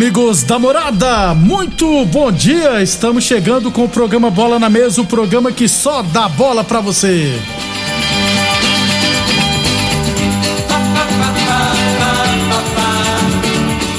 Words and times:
Amigos 0.00 0.42
da 0.44 0.58
morada, 0.58 1.34
muito 1.34 2.06
bom 2.06 2.32
dia! 2.32 2.82
Estamos 2.82 3.22
chegando 3.22 3.70
com 3.70 3.84
o 3.84 3.88
programa 3.88 4.30
Bola 4.30 4.58
na 4.58 4.70
Mesa 4.70 5.02
o 5.02 5.04
programa 5.04 5.52
que 5.52 5.68
só 5.68 6.00
dá 6.00 6.26
bola 6.26 6.64
pra 6.64 6.80
você. 6.80 7.38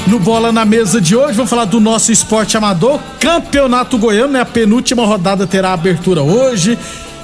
No 0.08 0.20
Bola 0.20 0.52
na 0.52 0.66
Mesa 0.66 1.00
de 1.00 1.16
hoje, 1.16 1.36
vamos 1.36 1.52
falar 1.52 1.66
do 1.66 1.80
nosso 1.80 2.12
esporte 2.12 2.58
amador, 2.58 3.00
Campeonato 3.20 3.96
Goiano, 4.00 4.34
né? 4.34 4.42
A 4.42 4.46
penúltima 4.46 5.06
rodada 5.06 5.46
terá 5.46 5.72
abertura 5.72 6.24
hoje. 6.24 6.80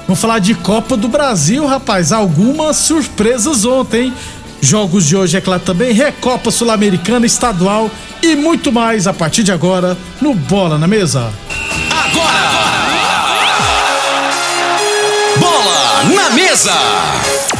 Vamos 0.06 0.20
falar 0.20 0.38
de 0.38 0.54
Copa 0.54 0.96
do 0.96 1.08
Brasil, 1.08 1.66
rapaz. 1.66 2.12
Algumas 2.12 2.76
surpresas 2.76 3.64
ontem. 3.64 4.04
hein? 4.04 4.14
Jogos 4.60 5.06
de 5.06 5.16
hoje, 5.16 5.36
é 5.36 5.40
claro, 5.40 5.62
também. 5.62 5.92
Recopa 5.92 6.50
Sul-Americana, 6.50 7.26
Estadual 7.26 7.90
e 8.22 8.34
muito 8.34 8.72
mais 8.72 9.06
a 9.06 9.12
partir 9.12 9.42
de 9.42 9.52
agora 9.52 9.96
no 10.20 10.34
Bola 10.34 10.78
na 10.78 10.86
Mesa. 10.86 11.32
Bola 15.38 16.04
na 16.14 16.30
mesa. 16.30 16.74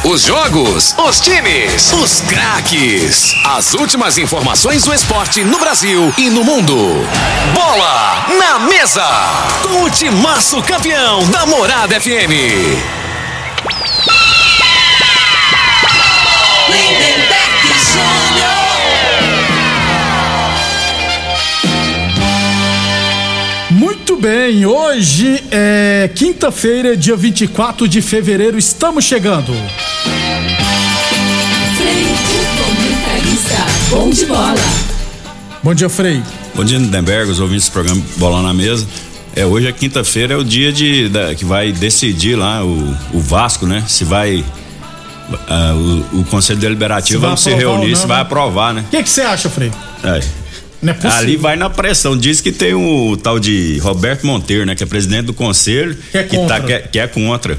Os 0.03 0.23
jogos, 0.23 0.95
os 0.97 1.19
times, 1.21 1.93
os 1.93 2.21
craques. 2.21 3.35
As 3.45 3.73
últimas 3.73 4.17
informações 4.17 4.83
do 4.83 4.93
esporte 4.93 5.43
no 5.43 5.59
Brasil 5.59 6.13
e 6.17 6.29
no 6.29 6.43
mundo. 6.43 6.75
Bola 7.53 8.25
na 8.39 8.59
mesa. 8.59 9.07
Com 9.61 9.83
o 9.83 9.89
timaço 9.89 10.61
campeão 10.63 11.25
da 11.29 11.45
Morada 11.45 11.99
FM. 11.99 13.08
Muito 23.71 24.17
bem, 24.17 24.65
hoje 24.65 25.43
é 25.51 26.09
quinta-feira, 26.13 26.97
dia 26.97 27.15
24 27.15 27.87
de 27.87 28.01
fevereiro, 28.01 28.57
estamos 28.57 29.05
chegando. 29.05 29.53
Bom 33.89 34.09
de 34.09 34.25
bola. 34.25 34.55
Bom 35.63 35.73
dia, 35.73 35.89
Frei. 35.89 36.21
Bom 36.55 36.63
dia, 36.63 36.77
Lindenberg, 36.77 37.29
os 37.31 37.39
ouvintes 37.39 37.67
do 37.69 37.71
programa 37.73 38.01
Bola 38.17 38.41
na 38.41 38.53
Mesa. 38.53 38.87
É, 39.35 39.45
hoje 39.45 39.67
é 39.67 39.71
quinta-feira, 39.71 40.33
é 40.33 40.37
o 40.37 40.43
dia 40.43 40.71
de, 40.71 41.09
da- 41.09 41.33
que 41.35 41.45
vai 41.45 41.71
decidir 41.71 42.35
lá 42.35 42.63
o, 42.63 42.95
o 43.13 43.19
Vasco, 43.19 43.65
né? 43.67 43.83
Se 43.87 44.03
vai. 44.03 44.43
Ah, 45.47 45.73
o, 46.13 46.19
o 46.21 46.25
Conselho 46.25 46.59
Deliberativo 46.59 47.21
vai 47.21 47.37
se 47.37 47.53
reunir, 47.53 47.95
se 47.95 48.05
vai 48.07 48.17
né? 48.17 48.21
aprovar, 48.23 48.73
né? 48.73 48.83
O 48.87 48.89
que 48.91 49.03
que 49.03 49.09
você 49.09 49.21
acha, 49.21 49.49
Frei? 49.49 49.71
É. 50.03 50.21
Não 50.81 50.91
é 50.91 50.93
possível. 50.93 51.17
Ali 51.17 51.35
vai 51.37 51.55
na 51.55 51.69
pressão. 51.69 52.17
Diz 52.17 52.39
que 52.41 52.51
tem 52.51 52.73
o 52.73 53.17
tal 53.17 53.39
de 53.39 53.77
Roberto 53.79 54.25
Monteiro, 54.25 54.65
né? 54.65 54.75
Que 54.75 54.83
é 54.83 54.85
presidente 54.85 55.25
do 55.25 55.33
conselho. 55.33 55.95
Que 56.11 56.17
é 56.17 56.23
tá, 56.23 56.29
contra. 56.37 56.61
que, 56.61 56.73
é, 56.73 56.79
que 56.79 56.99
é 56.99 57.07
contra. 57.07 57.57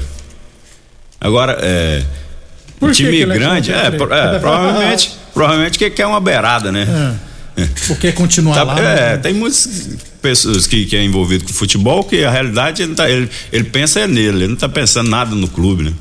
Agora, 1.19 1.57
é. 1.61 2.03
Por 2.79 2.89
o 2.89 2.91
que 2.91 2.97
time 2.97 3.17
que 3.17 3.23
é 3.23 3.25
grande, 3.27 3.71
é, 3.71 3.85
é, 3.85 3.91
provavelmente, 4.39 5.11
provavelmente 5.33 5.77
que 5.77 5.87
quer 5.91 6.07
uma 6.07 6.19
beirada, 6.19 6.71
né? 6.71 7.15
Porque 7.87 8.11
continuar 8.11 8.55
Tá- 8.55 8.63
lá. 8.63 8.79
é, 8.79 9.11
né? 9.11 9.17
tem 9.17 9.33
muitas 9.33 9.89
pessoas 10.19 10.65
que, 10.65 10.85
que 10.85 10.95
é 10.95 11.03
envolvido 11.03 11.43
com 11.43 11.53
futebol 11.53 12.03
que 12.03 12.23
a 12.23 12.31
realidade 12.31 12.81
ele, 12.81 12.95
tá- 12.95 13.09
ele, 13.09 13.29
ele 13.51 13.65
pensa 13.65 13.99
é 13.99 14.07
nele, 14.07 14.37
ele 14.43 14.47
não 14.47 14.55
tá 14.55 14.67
pensando 14.69 15.09
nada 15.09 15.35
no 15.35 15.47
clube, 15.47 15.83
né? 15.83 15.93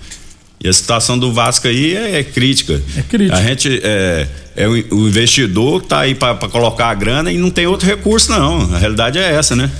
E 0.63 0.69
a 0.69 0.73
situação 0.73 1.19
do 1.19 1.33
Vasco 1.33 1.67
aí 1.67 1.95
é, 1.97 2.19
é 2.19 2.23
crítica. 2.25 2.81
É 2.97 3.03
crítica. 3.03 3.37
A 3.39 3.43
gente 3.43 3.81
é, 3.83 4.27
é 4.55 4.69
o, 4.69 4.73
o 4.73 5.09
investidor 5.09 5.81
que 5.83 5.89
tá 5.89 6.01
aí 6.01 6.15
para 6.15 6.35
colocar 6.49 6.91
a 6.91 6.95
grana 6.95 7.33
e 7.33 7.39
não 7.39 7.51
tem 7.51 7.67
outro 7.67 7.87
recurso 7.87 8.31
não. 8.31 8.75
A 8.75 8.79
realidade 8.79 9.19
é 9.19 9.33
essa, 9.35 9.57
né? 9.57 9.71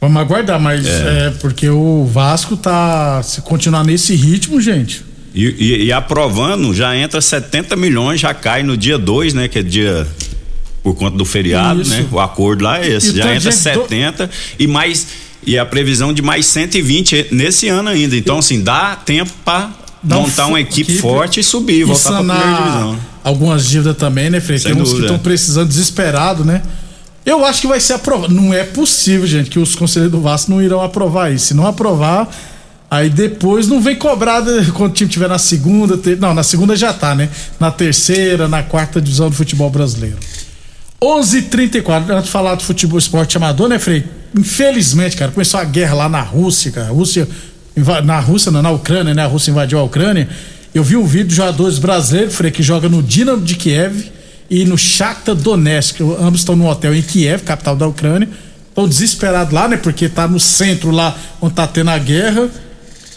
Vamos 0.00 0.20
aguardar, 0.20 0.60
mas 0.60 0.84
é. 0.86 1.30
porque 1.40 1.68
o 1.68 2.04
Vasco 2.04 2.56
tá. 2.56 3.22
Se 3.22 3.40
continuar 3.42 3.84
nesse 3.84 4.14
ritmo, 4.14 4.60
gente. 4.60 5.02
E, 5.34 5.46
e- 5.46 5.84
e 5.86 5.92
aprovando, 5.92 6.74
já 6.74 6.94
entra 6.96 7.20
70 7.20 7.74
milhões, 7.76 8.20
já 8.20 8.34
cai 8.34 8.62
no 8.62 8.76
dia 8.76 8.98
2, 8.98 9.34
né? 9.34 9.48
Que 9.48 9.60
é 9.60 9.62
dia 9.62 10.06
por 10.82 10.94
conta 10.94 11.16
do 11.16 11.24
feriado, 11.24 11.80
Isso. 11.80 11.90
né? 11.90 12.06
O 12.12 12.20
acordo 12.20 12.64
lá 12.64 12.80
é 12.84 12.88
esse. 12.90 13.10
E 13.12 13.16
já 13.16 13.24
tá 13.24 13.34
entra 13.34 13.50
gente 13.50 13.60
do- 13.72 13.82
70 13.82 14.30
e 14.58 14.66
mais. 14.66 15.06
E 15.46 15.58
a 15.58 15.64
previsão 15.66 16.12
de 16.12 16.22
mais 16.22 16.46
120 16.46 17.28
nesse 17.30 17.68
ano 17.68 17.88
ainda. 17.90 18.16
Então, 18.16 18.38
assim, 18.38 18.62
dá 18.62 18.96
tempo 18.96 19.30
para 19.44 19.70
montar 20.02 20.46
uma 20.46 20.60
equipe, 20.60 20.92
equipe 20.92 20.98
forte 20.98 21.40
e 21.40 21.44
subir, 21.44 21.80
e 21.80 21.84
voltar 21.84 22.08
pra 22.10 22.18
primeira 22.18 22.42
sanar 22.42 22.62
divisão. 22.66 22.98
algumas 23.22 23.66
dívidas 23.66 23.96
também, 23.96 24.30
né, 24.30 24.40
Frei? 24.40 24.58
Tem 24.58 24.72
uns 24.72 24.78
que 24.78 24.84
dúvida. 24.84 25.06
estão 25.06 25.18
precisando 25.18 25.68
desesperado, 25.68 26.44
né? 26.44 26.62
Eu 27.24 27.44
acho 27.44 27.60
que 27.62 27.66
vai 27.66 27.80
ser 27.80 27.94
aprovado. 27.94 28.34
Não 28.34 28.52
é 28.52 28.64
possível, 28.64 29.26
gente, 29.26 29.48
que 29.48 29.58
os 29.58 29.74
conselheiros 29.74 30.12
do 30.12 30.20
Vasco 30.22 30.50
não 30.50 30.62
irão 30.62 30.82
aprovar 30.82 31.32
isso. 31.32 31.46
Se 31.46 31.54
não 31.54 31.66
aprovar, 31.66 32.28
aí 32.90 33.08
depois 33.08 33.66
não 33.66 33.80
vem 33.80 33.96
cobrar 33.96 34.40
de- 34.42 34.70
quando 34.72 34.90
o 34.90 34.94
time 34.94 35.08
estiver 35.08 35.28
na 35.28 35.38
segunda. 35.38 35.96
ter- 35.96 36.18
Não, 36.18 36.34
na 36.34 36.42
segunda 36.42 36.76
já 36.76 36.92
tá, 36.92 37.14
né? 37.14 37.30
Na 37.58 37.70
terceira, 37.70 38.46
na 38.46 38.62
quarta 38.62 39.00
divisão 39.00 39.30
do 39.30 39.34
futebol 39.36 39.70
brasileiro. 39.70 40.16
11:34 41.02 42.10
Antes 42.12 42.24
de 42.24 42.30
falar 42.30 42.54
do 42.56 42.62
futebol 42.62 42.98
esporte 42.98 43.36
amador, 43.36 43.68
né, 43.68 43.78
Frei? 43.78 44.04
Infelizmente, 44.36 45.16
cara, 45.16 45.30
começou 45.30 45.60
a 45.60 45.64
guerra 45.64 45.94
lá 45.94 46.08
na 46.08 46.20
Rússia, 46.20 46.72
cara. 46.72 46.88
Rússia. 46.88 47.28
Na 48.04 48.20
Rússia, 48.20 48.52
não, 48.52 48.62
na 48.62 48.70
Ucrânia, 48.70 49.14
né? 49.14 49.22
A 49.22 49.26
Rússia 49.26 49.50
invadiu 49.50 49.78
a 49.78 49.82
Ucrânia. 49.82 50.28
Eu 50.74 50.82
vi 50.82 50.96
um 50.96 51.06
vídeo 51.06 51.28
de 51.28 51.34
jogadores 51.36 51.78
brasileiros, 51.78 52.34
Frei, 52.34 52.50
que 52.50 52.62
joga 52.62 52.88
no 52.88 53.02
Dinamo 53.02 53.42
de 53.42 53.54
Kiev 53.54 54.12
e 54.50 54.64
no 54.64 54.76
Shakhtar 54.76 55.34
Donetsk. 55.34 56.00
Ambos 56.20 56.40
estão 56.40 56.56
num 56.56 56.66
hotel 56.66 56.94
em 56.94 57.02
Kiev, 57.02 57.42
capital 57.42 57.76
da 57.76 57.86
Ucrânia. 57.86 58.28
Estão 58.68 58.88
desesperados 58.88 59.52
lá, 59.52 59.68
né? 59.68 59.76
Porque 59.76 60.08
tá 60.08 60.26
no 60.26 60.40
centro 60.40 60.90
lá 60.90 61.16
onde 61.40 61.54
tá 61.54 61.66
tendo 61.66 61.90
a 61.90 61.98
guerra. 61.98 62.48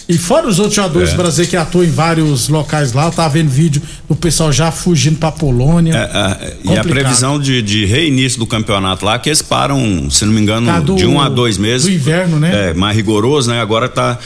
E 0.10 0.18
fora 0.18 0.48
os 0.48 0.58
outros 0.58 0.76
jogadores 0.76 1.10
É. 1.10 1.16
brasileiros 1.16 1.50
que 1.50 1.58
atuam 1.58 1.84
em 1.84 1.92
vários 1.92 2.48
locais 2.48 2.94
lá, 2.94 3.06
eu 3.08 3.12
tava 3.12 3.28
vendo 3.30 3.50
vídeo 3.50 3.82
do 4.08 4.16
pessoal 4.16 4.54
já 4.54 4.72
fugindo 4.72 5.18
pra 5.18 5.32
Polônia. 5.34 5.94
É, 5.94 6.46
é, 6.48 6.54
e 6.74 6.78
a 6.78 6.84
previsão 6.84 7.38
de, 7.40 7.62
de 7.62 7.86
reinício 7.86 8.40
do 8.40 8.48
campeonato 8.48 9.04
lá, 9.06 9.20
que 9.20 9.28
eles 9.28 9.42
param, 9.42 10.10
se 10.10 10.24
não 10.24 10.32
me 10.32 10.40
engano, 10.40 10.66
Tá 10.68 10.80
do- 10.80 10.96
de 10.96 11.06
um 11.06 11.20
a 11.20 11.28
dois 11.28 11.58
meses. 11.58 11.88
do 11.88 11.92
inverno, 11.94 12.40
né? 12.40 12.70
É, 12.70 12.74
mais 12.74 12.96
rigoroso, 12.96 13.50
né? 13.50 13.60
Agora 13.60 13.90
tá. 13.90 14.18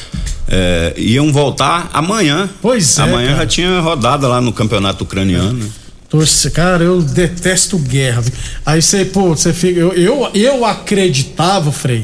é, 0.47 0.93
iam 0.97 1.31
voltar 1.33 1.89
amanhã. 1.93 2.47
Pois 2.61 2.99
é, 2.99 3.01
Amanhã 3.01 3.27
cara. 3.29 3.39
já 3.39 3.47
tinha 3.47 3.79
rodada 3.79 4.27
lá 4.27 4.39
no 4.39 4.53
campeonato 4.53 5.03
ucraniano. 5.03 5.53
né? 5.53 5.65
Torce, 6.09 6.51
cara, 6.51 6.83
eu 6.83 7.01
detesto 7.01 7.79
guerra. 7.79 8.21
Aí 8.65 8.81
você, 8.81 9.05
pô, 9.05 9.29
você 9.29 9.53
fica. 9.53 9.79
Eu, 9.79 9.93
eu, 9.93 10.29
eu 10.35 10.65
acreditava, 10.65 11.71
Frei, 11.71 12.03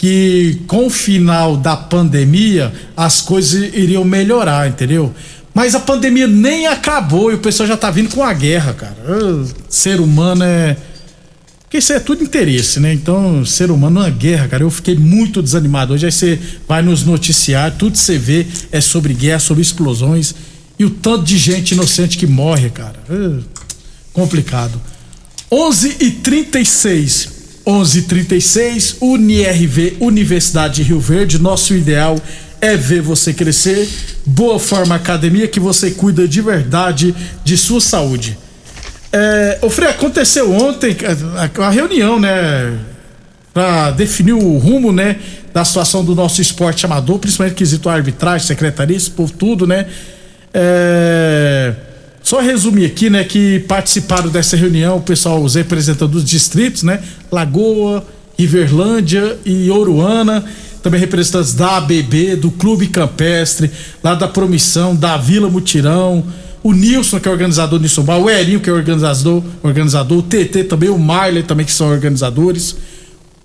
que 0.00 0.62
com 0.66 0.86
o 0.86 0.90
final 0.90 1.58
da 1.58 1.76
pandemia 1.76 2.72
as 2.96 3.20
coisas 3.20 3.74
iriam 3.74 4.02
melhorar, 4.02 4.66
entendeu? 4.66 5.14
Mas 5.52 5.74
a 5.74 5.80
pandemia 5.80 6.26
nem 6.26 6.66
acabou 6.66 7.30
e 7.30 7.34
o 7.34 7.38
pessoal 7.38 7.68
já 7.68 7.76
tá 7.76 7.90
vindo 7.90 8.08
com 8.08 8.24
a 8.24 8.32
guerra, 8.32 8.72
cara. 8.72 8.96
Ser 9.68 10.00
humano 10.00 10.42
é. 10.42 10.74
Porque 11.64 11.76
isso 11.76 11.92
é 11.92 12.00
tudo 12.00 12.24
interesse, 12.24 12.80
né? 12.80 12.94
Então, 12.94 13.44
ser 13.44 13.70
humano 13.70 14.00
é 14.00 14.04
uma 14.04 14.10
guerra, 14.10 14.48
cara. 14.48 14.62
Eu 14.62 14.70
fiquei 14.70 14.96
muito 14.96 15.42
desanimado. 15.42 15.92
Hoje 15.92 16.06
aí 16.06 16.12
você 16.12 16.40
vai 16.66 16.80
nos 16.80 17.04
noticiar, 17.04 17.76
tudo 17.76 17.92
que 17.92 17.98
você 17.98 18.16
vê 18.16 18.46
é 18.72 18.80
sobre 18.80 19.12
guerra, 19.12 19.38
sobre 19.38 19.60
explosões. 19.60 20.34
E 20.78 20.84
o 20.84 20.88
tanto 20.88 21.24
de 21.24 21.36
gente 21.36 21.72
inocente 21.72 22.16
que 22.16 22.26
morre, 22.26 22.70
cara. 22.70 22.96
Complicado. 24.14 24.80
11 25.52 25.96
e 26.00 26.10
36 26.10 27.39
11 27.66 27.98
e 27.98 28.02
36 28.02 28.96
UniRV, 29.00 29.96
Universidade 30.00 30.76
de 30.76 30.82
Rio 30.82 31.00
Verde. 31.00 31.38
Nosso 31.38 31.74
ideal 31.74 32.18
é 32.60 32.76
ver 32.76 33.02
você 33.02 33.32
crescer. 33.32 33.88
Boa 34.24 34.58
Forma 34.58 34.94
Academia, 34.94 35.48
que 35.48 35.60
você 35.60 35.90
cuida 35.90 36.26
de 36.26 36.40
verdade 36.40 37.14
de 37.44 37.56
sua 37.56 37.80
saúde. 37.80 38.38
É, 39.12 39.58
Frei, 39.70 39.88
aconteceu 39.88 40.52
ontem 40.52 40.96
a, 41.36 41.64
a 41.66 41.70
reunião, 41.70 42.18
né? 42.18 42.78
Para 43.52 43.90
definir 43.90 44.32
o 44.32 44.56
rumo, 44.58 44.92
né? 44.92 45.16
Da 45.52 45.64
situação 45.64 46.04
do 46.04 46.14
nosso 46.14 46.40
esporte 46.40 46.86
amador, 46.86 47.18
principalmente 47.18 47.56
quesito 47.56 47.88
arbitragem, 47.88 48.46
secretaria, 48.46 48.98
por 49.16 49.30
tudo, 49.30 49.66
né? 49.66 49.86
É, 50.54 51.74
só 52.30 52.40
resumir 52.40 52.86
aqui, 52.86 53.10
né? 53.10 53.24
Que 53.24 53.58
participaram 53.58 54.28
dessa 54.28 54.56
reunião 54.56 54.98
o 54.98 55.00
pessoal, 55.00 55.42
os 55.42 55.56
representantes 55.56 56.14
dos 56.14 56.24
distritos, 56.24 56.84
né? 56.84 57.02
Lagoa, 57.30 58.06
Riverlândia 58.38 59.36
e 59.44 59.68
Oruana 59.68 60.44
também 60.80 60.98
representantes 60.98 61.52
da 61.52 61.76
ABB, 61.76 62.36
do 62.36 62.50
Clube 62.52 62.86
Campestre, 62.86 63.70
lá 64.02 64.14
da 64.14 64.26
Promissão, 64.26 64.96
da 64.96 65.16
Vila 65.18 65.50
Mutirão, 65.50 66.24
o 66.62 66.72
Nilson, 66.72 67.20
que 67.20 67.28
é 67.28 67.30
organizador 67.30 67.78
do 67.78 67.82
Nilson 67.82 68.02
Bar, 68.02 68.18
o 68.18 68.30
Erinho, 68.30 68.60
que 68.60 68.70
é 68.70 68.72
organizador, 68.72 69.42
organizador, 69.62 70.18
o 70.18 70.22
TT 70.22 70.64
também, 70.64 70.88
o 70.88 70.98
Marley 70.98 71.42
também, 71.42 71.66
que 71.66 71.72
são 71.72 71.90
organizadores. 71.90 72.76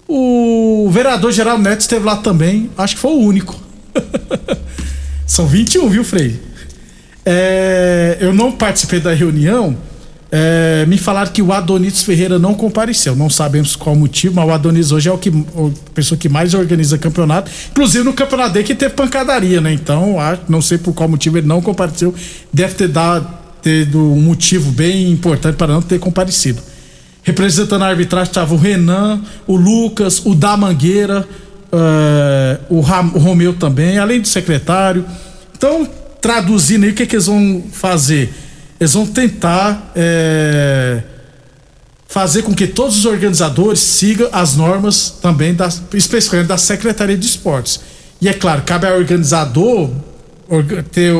O 0.07 0.89
vereador 0.93 1.33
Geraldo 1.33 1.63
Neto 1.63 1.81
esteve 1.81 2.05
lá 2.05 2.15
também, 2.17 2.69
acho 2.77 2.95
que 2.95 3.01
foi 3.01 3.11
o 3.11 3.19
único. 3.19 3.59
são 5.27 5.45
21, 5.45 5.89
viu, 5.89 6.03
Frei? 6.05 6.39
É, 7.25 8.17
eu 8.19 8.33
não 8.33 8.51
participei 8.51 8.99
da 8.99 9.13
reunião, 9.13 9.75
é, 10.31 10.85
me 10.85 10.97
falaram 10.97 11.31
que 11.31 11.41
o 11.41 11.53
Adonis 11.53 12.03
Ferreira 12.03 12.37
não 12.37 12.53
compareceu. 12.53 13.15
Não 13.15 13.29
sabemos 13.29 13.75
qual 13.75 13.95
o 13.95 13.99
motivo, 13.99 14.35
mas 14.35 14.47
o 14.47 14.51
Adonis 14.51 14.91
hoje 14.91 15.09
é 15.09 15.11
o 15.11 15.17
que, 15.17 15.29
a 15.29 15.93
pessoa 15.93 16.17
que 16.17 16.27
mais 16.27 16.53
organiza 16.53 16.97
campeonato. 16.97 17.49
Inclusive 17.71 18.03
no 18.03 18.13
campeonato 18.13 18.53
dele 18.53 18.65
que 18.65 18.75
teve 18.75 18.93
pancadaria, 18.93 19.61
né? 19.61 19.71
Então, 19.71 20.17
não 20.49 20.61
sei 20.61 20.77
por 20.77 20.93
qual 20.93 21.07
motivo 21.07 21.37
ele 21.37 21.47
não 21.47 21.61
compareceu. 21.61 22.13
Deve 22.51 22.73
ter 22.75 22.89
dado 22.89 23.27
um 23.95 24.21
motivo 24.21 24.71
bem 24.71 25.09
importante 25.11 25.55
para 25.55 25.73
não 25.73 25.81
ter 25.81 25.99
comparecido. 25.99 26.61
Representando 27.23 27.83
a 27.83 27.87
arbitragem 27.87 28.29
estava 28.29 28.53
o 28.53 28.57
Renan, 28.57 29.21
o 29.47 29.55
Lucas, 29.55 30.21
o 30.25 30.35
da 30.35 30.55
Mangueira, 30.55 31.27
uh, 31.71 32.75
o, 32.75 32.81
Ram, 32.81 33.11
o 33.15 33.19
Romeu 33.19 33.53
também, 33.53 33.97
além 33.97 34.21
do 34.21 34.27
secretário. 34.27 35.05
Então, 35.57 35.87
traduzindo 36.25 36.85
aí, 36.85 36.89
o 36.89 36.95
que, 36.95 37.05
que 37.05 37.15
eles 37.15 37.27
vão 37.27 37.63
fazer? 37.71 38.33
eles 38.79 38.93
vão 38.93 39.05
tentar 39.05 39.91
é, 39.95 41.01
fazer 42.07 42.41
com 42.43 42.53
que 42.53 42.67
todos 42.67 42.97
os 42.97 43.05
organizadores 43.05 43.79
sigam 43.79 44.27
as 44.31 44.55
normas 44.55 45.09
também, 45.21 45.53
da, 45.53 45.69
especificamente 45.93 46.47
da 46.47 46.57
Secretaria 46.57 47.17
de 47.17 47.25
Esportes. 47.25 47.79
E 48.19 48.27
é 48.27 48.33
claro, 48.33 48.63
cabe 48.63 48.87
ao 48.87 48.97
organizador 48.97 49.89
ter 50.91 51.13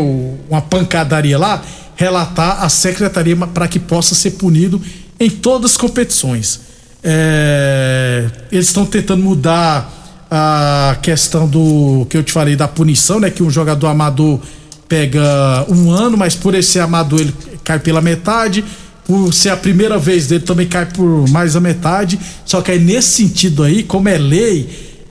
uma 0.50 0.62
pancadaria 0.62 1.38
lá, 1.38 1.62
relatar 1.96 2.64
à 2.64 2.70
secretaria 2.70 3.36
para 3.36 3.68
que 3.68 3.80
possa 3.80 4.14
ser 4.14 4.32
punido 4.32 4.82
em 5.20 5.30
todas 5.30 5.72
as 5.72 5.78
competições. 5.78 6.62
É, 7.04 8.30
eles 8.52 8.68
estão 8.68 8.86
tentando 8.86 9.24
mudar 9.24 9.92
a 10.30 10.98
questão 11.02 11.48
do 11.48 12.06
que 12.10 12.18
eu 12.18 12.24
te 12.24 12.32
falei 12.32 12.56
da 12.56 12.68
punição, 12.68 13.20
né? 13.20 13.30
Que 13.30 13.44
um 13.44 13.50
jogador 13.50 13.88
amador 13.88 14.40
pega 14.88 15.66
um 15.70 15.92
ano, 15.92 16.18
mas 16.18 16.36
por 16.36 16.54
esse 16.56 16.80
amador 16.80 17.22
ele 17.22 17.34
cai 17.64 17.80
pela 17.80 18.02
metade. 18.02 18.64
Por 19.06 19.32
ser 19.32 19.50
a 19.50 19.58
primeira 19.58 20.00
vez 20.00 20.28
dele, 20.28 20.44
também 20.44 20.68
cai 20.68 20.88
por 20.88 21.30
mais 21.30 21.56
a 21.56 21.60
metade. 21.60 22.20
Só 22.44 22.62
que 22.62 22.72
aí, 22.72 22.80
nesse 22.80 23.10
sentido 23.10 23.62
aí, 23.62 23.84
como 23.84 24.10
é 24.10 24.18
lei, 24.18 24.68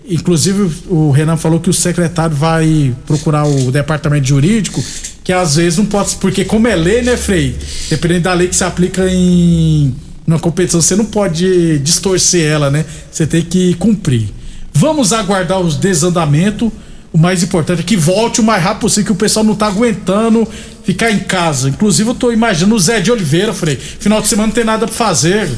inclusive 0.08 0.68
o 0.88 1.12
Renan 1.12 1.36
falou 1.36 1.60
que 1.60 1.70
o 1.70 1.72
secretário 1.72 2.34
vai 2.34 2.92
procurar 3.06 3.46
o 3.46 3.70
departamento 3.70 4.26
jurídico, 4.26 4.82
que 5.22 5.32
às 5.32 5.54
vezes 5.54 5.78
não 5.78 5.86
pode. 5.86 6.16
Porque, 6.16 6.44
como 6.44 6.66
é 6.66 6.74
lei, 6.74 7.02
né, 7.02 7.16
Frei? 7.16 7.56
Dependendo 7.88 8.22
da 8.22 8.34
lei 8.34 8.48
que 8.48 8.56
se 8.56 8.64
aplica 8.64 9.08
em 9.08 9.94
uma 10.26 10.40
competição, 10.40 10.80
você 10.80 10.96
não 10.96 11.04
pode 11.04 11.78
distorcer 11.78 12.44
ela, 12.44 12.72
né? 12.72 12.84
Você 13.12 13.28
tem 13.28 13.42
que 13.42 13.74
cumprir. 13.74 14.28
Vamos 14.72 15.12
aguardar 15.12 15.60
os 15.60 15.76
desandamentos 15.76 16.68
o 17.14 17.18
mais 17.18 17.44
importante 17.44 17.78
é 17.78 17.82
que 17.84 17.96
volte 17.96 18.40
o 18.40 18.44
mais 18.44 18.60
rápido 18.60 18.80
possível, 18.80 19.06
que 19.06 19.12
o 19.12 19.14
pessoal 19.14 19.46
não 19.46 19.54
tá 19.54 19.68
aguentando 19.68 20.46
ficar 20.82 21.12
em 21.12 21.20
casa. 21.20 21.68
Inclusive, 21.68 22.10
eu 22.10 22.14
tô 22.14 22.32
imaginando 22.32 22.74
o 22.74 22.78
Zé 22.78 22.98
de 22.98 23.12
Oliveira, 23.12 23.54
Frei. 23.54 23.76
Final 23.76 24.20
de 24.20 24.26
semana 24.26 24.48
não 24.48 24.54
tem 24.54 24.64
nada 24.64 24.84
pra 24.84 24.94
fazer. 24.96 25.48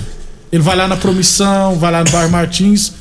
Ele 0.53 0.63
vai 0.63 0.77
lá 0.77 0.87
na 0.87 0.99
Promissão, 0.99 1.77
vai 1.77 1.91
lá 1.91 2.05
no 2.05 2.11
Bar 2.11 2.29
Martins. 2.29 2.89
O 2.89 2.93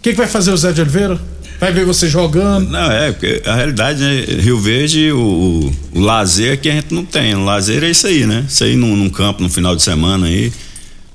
que, 0.00 0.12
que 0.12 0.16
vai 0.16 0.28
fazer 0.28 0.52
o 0.52 0.56
Zé 0.56 0.70
de 0.70 0.80
Oliveira? 0.80 1.20
Vai 1.58 1.72
ver 1.72 1.84
você 1.84 2.08
jogando. 2.08 2.70
Não, 2.70 2.92
é, 2.92 3.10
porque 3.10 3.42
a 3.44 3.56
realidade, 3.56 4.00
né? 4.00 4.24
Rio 4.40 4.60
Verde, 4.60 5.10
o, 5.10 5.72
o, 5.92 5.98
lazer 5.98 6.60
que 6.60 6.70
a 6.70 6.72
gente 6.72 6.94
não 6.94 7.04
tem. 7.04 7.34
O 7.34 7.44
lazer 7.44 7.82
é 7.82 7.90
isso 7.90 8.06
aí, 8.06 8.24
né? 8.24 8.44
Isso 8.48 8.62
aí 8.62 8.76
num, 8.76 8.94
num 8.94 9.10
campo, 9.10 9.42
no 9.42 9.50
final 9.50 9.74
de 9.74 9.82
semana 9.82 10.26
aí. 10.26 10.52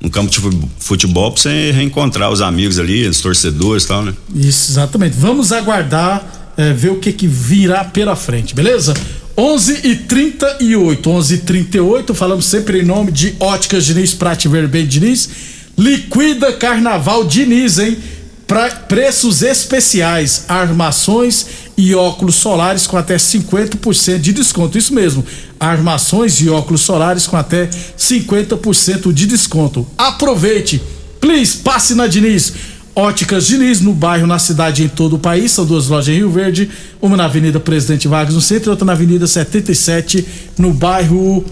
Um 0.04 0.10
campo 0.10 0.30
de 0.30 0.42
futebol 0.80 1.32
pra 1.32 1.42
você 1.42 1.72
reencontrar 1.72 2.30
os 2.30 2.42
amigos 2.42 2.78
ali, 2.78 3.08
os 3.08 3.22
torcedores 3.22 3.86
e 3.86 3.88
tal, 3.88 4.04
né? 4.04 4.14
Isso, 4.36 4.74
exatamente. 4.74 5.16
Vamos 5.18 5.54
aguardar 5.54 6.39
é, 6.60 6.74
ver 6.74 6.90
o 6.90 6.98
que 6.98 7.14
que 7.14 7.26
virá 7.26 7.86
pela 7.86 8.18
frente, 8.18 8.54
beleza? 8.54 8.94
11 9.38 9.80
e 9.82 9.96
38, 9.96 11.10
11 11.10 11.34
e 11.34 11.38
38, 11.38 12.14
falamos 12.14 12.46
sempre 12.48 12.82
em 12.82 12.84
nome 12.84 13.14
de 13.14 13.34
Óticas 13.40 13.86
Diniz, 13.86 14.14
Prate 14.14 14.50
Verben 14.50 14.86
Diniz. 14.86 15.30
Liquida 15.78 16.52
Carnaval 16.52 17.24
Diniz, 17.24 17.80
hein? 17.80 17.98
Pra, 18.46 18.70
preços 18.72 19.42
especiais, 19.42 20.44
armações 20.50 21.46
e 21.78 21.96
óculos 21.96 22.36
solares 22.36 22.86
com 22.86 22.98
até 22.98 23.16
50% 23.16 24.20
de 24.20 24.34
desconto. 24.34 24.78
Isso 24.78 24.94
mesmo, 24.94 25.26
armações 25.58 26.42
e 26.42 26.50
óculos 26.50 26.82
solares 26.82 27.26
com 27.26 27.38
até 27.38 27.70
50% 27.98 29.14
de 29.14 29.26
desconto. 29.26 29.88
Aproveite! 29.98 30.82
Please, 31.22 31.58
passe 31.58 31.96
na 31.96 32.08
Diniz. 32.08 32.54
Óticas 32.96 33.48
Diniz, 33.48 33.82
no 33.82 33.94
bairro, 33.94 34.28
na 34.28 34.40
cidade 34.40 34.82
e 34.82 34.86
em 34.86 34.90
todo 34.90 35.16
o 35.16 35.20
país. 35.20 35.52
São 35.52 35.66
duas 35.66 35.88
lojas 35.88 36.10
em 36.14 36.18
Rio 36.18 36.30
Verde, 36.30 36.70
uma 37.02 37.16
na 37.16 37.26
Avenida 37.26 37.60
Presidente 37.60 38.08
Vargas, 38.08 38.36
no 38.36 38.42
centro, 38.42 38.70
e 38.70 38.72
outra 38.72 38.86
na 38.86 38.94
Avenida 38.94 39.26
77, 39.28 40.26
no 40.58 40.74
bairro 40.74 41.46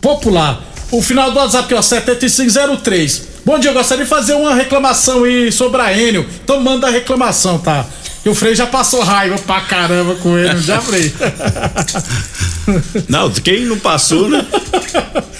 Popular. 0.00 0.60
O 0.90 1.00
final 1.00 1.30
do 1.30 1.38
WhatsApp 1.38 1.64
aqui, 1.64 1.74
ó, 1.74 1.80
7503. 1.80 3.22
Bom 3.44 3.58
dia, 3.58 3.70
eu 3.70 3.74
gostaria 3.74 4.04
de 4.04 4.10
fazer 4.10 4.34
uma 4.34 4.54
reclamação 4.54 5.24
aí 5.24 5.50
sobre 5.50 5.80
a 5.80 5.96
Enio. 5.96 6.26
Então 6.44 6.60
manda 6.60 6.86
a 6.86 6.90
reclamação, 6.90 7.58
tá? 7.58 7.86
E 8.24 8.28
o 8.28 8.34
Frei 8.34 8.54
já 8.54 8.66
passou 8.66 9.02
raiva 9.02 9.36
pra 9.38 9.62
caramba 9.62 10.14
com 10.16 10.38
ele, 10.38 10.60
já, 10.60 10.80
Frei? 10.80 11.12
Não, 13.08 13.30
quem 13.30 13.64
não 13.64 13.78
passou, 13.78 14.28
né? 14.28 14.46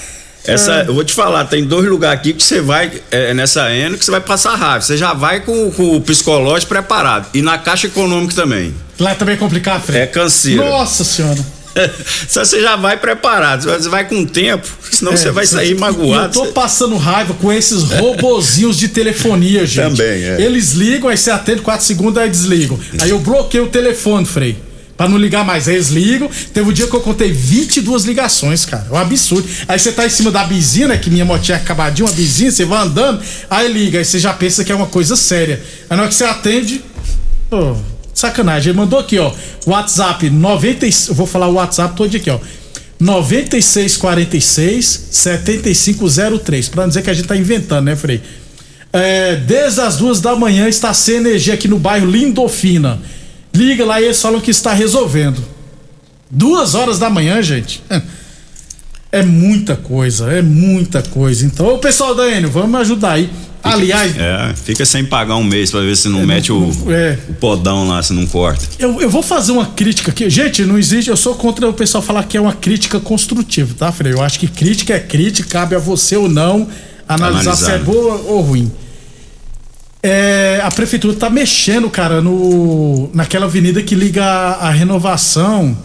Essa, 0.45 0.83
é. 0.83 0.89
eu 0.89 0.95
vou 0.95 1.05
te 1.05 1.15
falar, 1.15 1.45
tem 1.45 1.65
dois 1.65 1.87
lugares 1.87 2.19
aqui 2.19 2.33
que 2.33 2.43
você 2.43 2.61
vai, 2.61 2.91
é, 3.11 3.33
nessa 3.33 3.73
Eno, 3.73 3.97
que 3.97 4.05
você 4.05 4.11
vai 4.11 4.21
passar 4.21 4.55
raiva. 4.57 4.81
Você 4.81 4.97
já 4.97 5.13
vai 5.13 5.41
com, 5.41 5.71
com, 5.71 5.97
o 5.97 6.01
psicológico 6.01 6.69
preparado. 6.69 7.29
E 7.33 7.43
na 7.43 7.59
Caixa 7.59 7.87
Econômica 7.87 8.35
também. 8.35 8.75
Lá 8.99 9.15
também 9.15 9.35
é 9.35 9.39
complicado, 9.39 9.83
Fred. 9.83 10.01
É 10.01 10.07
canseiro. 10.07 10.65
Nossa 10.65 11.05
senhora. 11.05 11.39
Só 12.29 12.45
você 12.45 12.61
já 12.61 12.77
vai 12.77 12.97
preparado, 12.97 13.65
você 13.65 13.89
vai 13.89 14.07
com 14.07 14.25
tempo, 14.27 14.67
senão 14.91 15.13
é, 15.13 15.17
você 15.17 15.31
vai 15.31 15.47
sair 15.47 15.75
magoado. 15.75 16.39
Eu 16.39 16.45
tô 16.45 16.53
passando 16.53 16.97
raiva 16.97 17.35
com 17.35 17.53
esses 17.53 17.85
robozinhos 17.85 18.77
de 18.77 18.89
telefonia, 18.89 19.65
gente. 19.67 19.97
Também, 19.97 20.25
é. 20.25 20.41
Eles 20.41 20.73
ligam, 20.73 21.09
aí 21.09 21.17
você 21.17 21.31
atende 21.31 21.63
4 21.63 21.85
segundos, 21.85 22.19
aí 22.19 22.29
desligam. 22.29 22.79
Aí 23.01 23.11
eu 23.11 23.19
bloqueio 23.19 23.65
o 23.65 23.69
telefone, 23.69 24.27
Frei. 24.27 24.57
Pra 24.97 25.09
não 25.09 25.17
ligar 25.17 25.45
mais. 25.45 25.69
Eles 25.69 25.89
ligam. 25.89 26.31
Teve 26.53 26.69
um 26.69 26.73
dia 26.73 26.87
que 26.87 26.95
eu 26.95 27.01
contei 27.01 27.33
22 27.33 28.05
ligações, 28.05 28.65
cara. 28.65 28.87
É 28.91 28.93
um 28.93 28.97
absurdo. 28.97 29.49
Aí 29.67 29.79
você 29.79 29.93
tá 29.93 30.07
em 30.07 30.11
cima 30.11 30.31
da 30.31 30.47
né? 30.47 30.97
Que 30.97 31.11
minha 31.11 31.25
motinha 31.25 31.57
é 31.57 31.61
acabadinha, 31.61 32.07
uma 32.07 32.15
bizinha, 32.15 32.51
você 32.51 32.65
vai 32.65 32.83
andando, 32.83 33.23
aí 33.51 33.73
liga, 33.73 33.99
aí 33.99 34.05
você 34.05 34.19
já 34.19 34.33
pensa 34.33 34.65
que 34.65 34.71
é 34.71 34.75
uma 34.75 34.87
coisa 34.87 35.17
séria. 35.17 35.63
Aí 35.89 35.97
na 35.97 36.03
hora 36.03 36.09
que 36.09 36.15
você 36.15 36.25
atende. 36.25 36.83
Pô, 37.49 37.77
sacanagem. 38.15 38.71
Ele 38.71 38.79
mandou 38.79 38.99
aqui, 38.99 39.19
ó. 39.19 39.33
WhatsApp 39.67 40.29
90. 40.29 40.87
Eu 40.87 41.15
vou 41.15 41.27
falar 41.27 41.49
o 41.49 41.55
WhatsApp 41.55 41.97
todo 41.97 42.17
aqui, 42.17 42.31
ó. 42.31 42.39
9646 43.01 45.09
7503. 45.11 46.69
Pra 46.69 46.83
não 46.83 46.89
dizer 46.89 47.03
que 47.03 47.11
a 47.11 47.15
gente 47.15 47.27
tá 47.27 47.37
inventando, 47.37 47.87
né, 47.87 47.97
Frei? 47.97 48.21
É, 48.93 49.37
desde 49.37 49.81
as 49.81 49.97
duas 49.97 50.21
da 50.21 50.37
manhã 50.37 50.69
está 50.69 50.93
sem 50.93 51.17
energia 51.17 51.55
aqui 51.55 51.67
no 51.67 51.79
bairro 51.79 52.09
Lindofina. 52.09 53.01
Liga 53.55 53.85
lá 53.85 54.01
e 54.01 54.05
eles 54.05 54.21
falam 54.21 54.41
que 54.41 54.51
está 54.51 54.73
resolvendo. 54.73 55.43
Duas 56.31 56.75
horas 56.75 56.99
da 56.99 57.11
manhã, 57.11 57.43
gente. 57.43 57.83
É 59.11 59.23
muita 59.23 59.77
coisa, 59.77 60.33
é 60.33 60.41
muita 60.41 61.03
coisa. 61.03 61.45
Então, 61.45 61.75
o 61.75 61.79
pessoal 61.79 62.15
da 62.15 62.31
Enio, 62.31 62.51
vamos 62.51 62.81
ajudar 62.81 63.13
aí. 63.13 63.29
Aliás, 63.63 64.17
É, 64.19 64.55
fica 64.57 64.85
sem 64.85 65.05
pagar 65.05 65.37
um 65.37 65.45
mês 65.45 65.71
pra 65.71 65.81
ver 65.81 65.97
se 65.97 66.09
não 66.09 66.27
mete 66.27 66.51
o, 66.51 66.73
é. 66.91 67.17
o 67.29 67.35
podão 67.35 67.87
lá, 67.87 68.03
se 68.03 68.13
não 68.13 68.27
corta. 68.27 68.65
Eu, 68.79 69.01
eu 69.01 69.09
vou 69.11 69.23
fazer 69.23 69.53
uma 69.53 69.67
crítica 69.67 70.11
aqui. 70.11 70.29
Gente, 70.31 70.65
não 70.65 70.77
existe. 70.79 71.11
Eu 71.11 71.17
sou 71.17 71.35
contra 71.35 71.69
o 71.69 71.73
pessoal 71.75 72.03
falar 72.03 72.25
que 72.25 72.37
é 72.37 72.41
uma 72.41 72.55
crítica 72.55 72.99
construtiva, 72.99 73.73
tá, 73.79 73.93
Frei? 73.93 74.13
Eu 74.15 74.23
acho 74.23 74.41
que 74.41 74.49
crítica 74.49 74.95
é 74.95 74.99
crítica, 74.99 75.49
cabe 75.49 75.77
a 75.77 75.79
você 75.79 76.17
ou 76.17 76.29
não 76.29 76.67
analisar, 77.07 77.55
se 77.55 77.65
é 77.71 77.75
Analisar. 77.75 77.93
boa 77.93 78.15
ou 78.27 78.41
ruim. 78.41 78.73
É, 80.03 80.61
a 80.65 80.71
prefeitura 80.71 81.15
tá 81.15 81.31
mexendo, 81.31 81.89
cara, 81.89 82.21
no, 82.21 83.09
naquela 83.15 83.47
avenida 83.47 83.83
que 83.83 83.95
liga 83.95 84.25
a, 84.25 84.69
a 84.69 84.71
renovação 84.71 85.79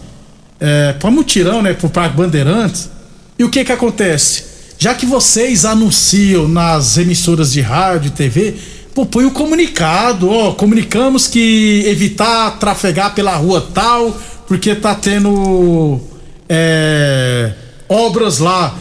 é, 0.58 0.92
para 0.94 1.10
Mutirão, 1.10 1.62
né, 1.62 1.72
Parque 1.74 2.16
Bandeirantes. 2.16 2.90
E 3.38 3.44
o 3.44 3.48
que 3.48 3.64
que 3.64 3.70
acontece? 3.70 4.44
Já 4.76 4.94
que 4.94 5.06
vocês 5.06 5.64
anunciam 5.64 6.48
nas 6.48 6.98
emissoras 6.98 7.52
de 7.52 7.60
rádio 7.60 8.08
e 8.08 8.10
TV, 8.10 8.54
pô, 8.94 9.06
põe 9.06 9.24
o 9.24 9.30
comunicado, 9.30 10.28
ó, 10.28 10.52
comunicamos 10.52 11.28
que 11.28 11.84
evitar 11.86 12.58
trafegar 12.58 13.14
pela 13.14 13.36
rua 13.36 13.68
tal, 13.72 14.20
porque 14.48 14.74
tá 14.74 14.94
tendo 14.94 16.00
é, 16.48 17.52
obras 17.88 18.38
lá. 18.38 18.74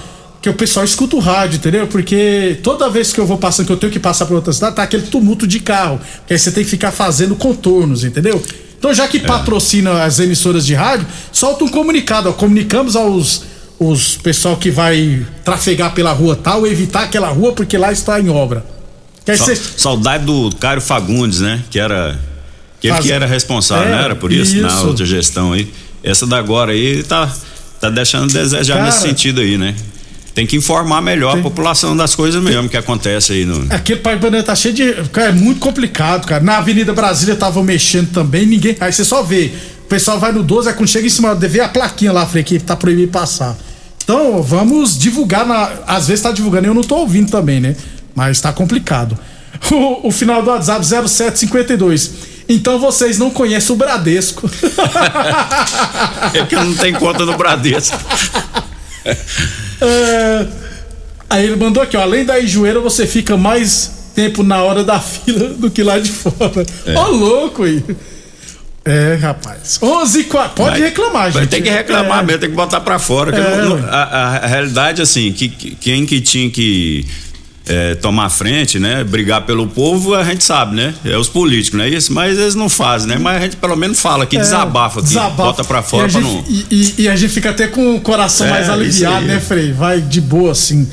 Que 0.47 0.51
o 0.51 0.53
pessoal 0.53 0.85
escuta 0.85 1.13
o 1.17 1.19
rádio, 1.19 1.57
entendeu? 1.57 1.87
Porque 1.87 2.57
toda 2.63 2.89
vez 2.89 3.11
que 3.11 3.19
eu 3.19 3.25
vou 3.25 3.37
passando, 3.37 3.65
que 3.65 3.71
eu 3.73 3.75
tenho 3.75 3.91
que 3.91 3.99
passar 3.99 4.25
por 4.25 4.35
outra 4.35 4.53
cidade, 4.53 4.77
tá 4.77 4.83
aquele 4.83 5.03
tumulto 5.03 5.45
de 5.45 5.59
carro. 5.59 5.99
Que 6.25 6.31
aí 6.31 6.39
você 6.39 6.53
tem 6.53 6.63
que 6.63 6.69
ficar 6.69 6.89
fazendo 6.89 7.35
contornos, 7.35 8.05
entendeu? 8.05 8.41
Então, 8.79 8.93
já 8.93 9.09
que 9.09 9.19
patrocina 9.19 10.03
as 10.05 10.19
emissoras 10.19 10.65
de 10.65 10.73
rádio, 10.73 11.05
solta 11.33 11.65
um 11.65 11.67
comunicado, 11.67 12.29
ó. 12.29 12.31
Comunicamos 12.31 12.95
aos 12.95 13.43
os 13.77 14.15
pessoal 14.15 14.55
que 14.55 14.71
vai 14.71 15.25
trafegar 15.43 15.93
pela 15.93 16.13
rua 16.13 16.33
tal, 16.41 16.65
evitar 16.65 17.03
aquela 17.03 17.27
rua 17.27 17.51
porque 17.51 17.77
lá 17.77 17.91
está 17.91 18.17
em 18.17 18.29
obra. 18.29 18.65
Que 19.25 19.31
aí 19.31 19.37
Sa- 19.37 19.47
você. 19.47 19.55
Saudade 19.75 20.23
do 20.23 20.49
Cário 20.61 20.81
Fagundes, 20.81 21.41
né? 21.41 21.61
Que 21.69 21.77
era. 21.77 22.17
Que 22.79 22.87
ele 22.87 22.93
Faz- 22.93 23.05
que 23.05 23.11
era 23.11 23.25
responsável, 23.25 23.89
É, 23.89 23.91
não 23.91 23.99
era 23.99 24.15
por 24.15 24.31
isso, 24.31 24.55
na 24.61 24.69
isso. 24.69 24.87
outra 24.87 25.05
gestão 25.05 25.51
aí. 25.51 25.69
Essa 26.01 26.25
da 26.25 26.37
agora 26.37 26.71
aí 26.71 27.03
tá, 27.03 27.29
tá 27.81 27.89
deixando 27.89 28.31
desejar 28.31 28.75
Cara, 28.75 28.85
nesse 28.85 29.01
sentido 29.01 29.41
aí, 29.41 29.57
né? 29.57 29.75
Tem 30.37 30.45
que 30.45 30.55
informar 30.55 31.01
melhor 31.01 31.31
Tem- 31.31 31.39
a 31.39 31.43
população 31.43 31.97
das 31.97 32.13
coisas 32.13 32.43
mesmo 32.43 32.69
que 32.69 32.77
acontece 32.77 33.33
aí 33.33 33.43
no. 33.43 33.73
Aquele 33.73 34.01
Parque 34.01 34.19
Bandeira 34.21 34.45
tá 34.45 34.55
cheio 34.55 34.71
de. 34.71 34.93
Cara, 35.11 35.29
é 35.29 35.31
muito 35.31 35.59
complicado, 35.59 36.27
cara. 36.27 36.43
Na 36.43 36.57
Avenida 36.59 36.93
Brasília 36.93 37.35
tava 37.35 37.63
mexendo 37.63 38.11
também, 38.11 38.45
ninguém. 38.45 38.77
Aí 38.79 38.93
você 38.93 39.03
só 39.03 39.23
vê. 39.23 39.51
O 39.83 39.87
pessoal 39.87 40.19
vai 40.19 40.31
no 40.31 40.43
12, 40.43 40.69
aí 40.69 40.75
quando 40.75 40.87
chega 40.89 41.07
em 41.07 41.09
cima, 41.09 41.33
vê 41.33 41.59
a 41.59 41.67
plaquinha 41.67 42.11
lá, 42.11 42.23
falei 42.23 42.43
que 42.43 42.59
tá 42.59 42.75
proibido 42.75 43.11
passar. 43.11 43.57
Então, 44.03 44.43
vamos 44.43 44.95
divulgar. 44.95 45.43
Na... 45.43 45.71
Às 45.87 46.07
vezes 46.07 46.21
tá 46.21 46.31
divulgando 46.31 46.67
e 46.67 46.69
eu 46.69 46.75
não 46.75 46.83
tô 46.83 46.97
ouvindo 46.97 47.31
também, 47.31 47.59
né? 47.59 47.75
Mas 48.13 48.39
tá 48.39 48.53
complicado. 48.53 49.17
O, 49.71 50.09
o 50.09 50.11
final 50.11 50.43
do 50.43 50.51
WhatsApp 50.51 50.85
0752. 50.85 52.11
Então 52.47 52.79
vocês 52.79 53.17
não 53.17 53.31
conhecem 53.31 53.73
o 53.73 53.75
Bradesco. 53.75 54.47
É 56.35 56.45
que 56.45 56.55
não 56.55 56.75
tem 56.75 56.93
conta 56.93 57.25
no 57.25 57.35
Bradesco. 57.35 57.97
É, 59.81 60.45
Aí 61.29 61.43
ele 61.45 61.55
mandou 61.57 61.83
aqui, 61.83 61.97
ó, 61.97 62.01
além 62.01 62.23
da 62.23 62.39
enjoeira, 62.41 62.79
você 62.79 63.05
fica 63.05 63.35
mais 63.35 64.11
tempo 64.15 64.43
na 64.43 64.63
hora 64.63 64.83
da 64.83 64.97
fila 65.01 65.49
do 65.49 65.69
que 65.69 65.83
lá 65.83 65.99
de 65.99 66.09
fora. 66.11 66.65
Ó, 66.95 67.07
louco 67.09 67.63
aí. 67.63 67.83
É, 68.85 69.15
rapaz. 69.15 69.77
11 69.83 70.19
e 70.21 70.23
4. 70.23 70.55
Pode 70.55 70.79
Vai- 70.79 70.89
reclamar, 70.89 71.29
gente. 71.33 71.47
ter 71.47 71.61
que 71.61 71.69
reclamar 71.69 72.19
É. 72.19 72.23
mesmo, 72.25 72.39
tem 72.39 72.49
que 72.49 72.55
botar 72.55 72.79
pra 72.79 72.97
fora. 72.97 73.35
É, 73.37 73.61
não- 73.61 73.75
a- 73.89 74.37
a 74.43 74.47
realidade, 74.47 75.01
assim, 75.01 75.33
que, 75.33 75.49
que- 75.49 75.75
quem 75.75 76.05
que 76.05 76.21
tinha 76.21 76.49
que 76.49 77.05
é, 77.67 77.95
tomar 77.95 78.29
frente, 78.29 78.79
né? 78.79 79.03
Brigar 79.03 79.41
pelo 79.41 79.67
povo, 79.67 80.13
a 80.15 80.23
gente 80.23 80.43
sabe, 80.43 80.75
né? 80.75 80.93
É 81.05 81.17
os 81.17 81.27
políticos, 81.29 81.77
não 81.77 81.85
é 81.85 81.89
isso? 81.89 82.13
Mas 82.13 82.37
eles 82.37 82.55
não 82.55 82.69
fazem, 82.69 83.07
né? 83.09 83.17
Mas 83.17 83.37
a 83.37 83.39
gente 83.45 83.57
pelo 83.57 83.75
menos 83.75 83.99
fala 83.99 84.23
aqui, 84.23 84.37
É, 84.37 84.39
desabafa 84.39 84.99
aqui, 84.99 85.09
desabafa. 85.09 85.35
bota 85.43 85.63
pra 85.63 85.81
fora 85.81 86.03
e 86.03 86.05
a 86.07 86.11
pra 86.11 86.21
gente, 86.21 86.33
não. 86.33 86.43
e, 86.49 86.65
e- 86.71 86.93
e 87.03 87.09
a 87.09 87.15
gente 87.15 87.31
fica 87.33 87.49
até 87.49 87.67
com 87.67 87.95
o 87.95 88.01
coração 88.01 88.47
É, 88.47 88.49
mais 88.51 88.69
aliviado, 88.69 89.25
né, 89.25 89.39
Frei? 89.39 89.71
Vai 89.71 90.01
de 90.01 90.21
boa 90.21 90.51
assim. 90.51 90.87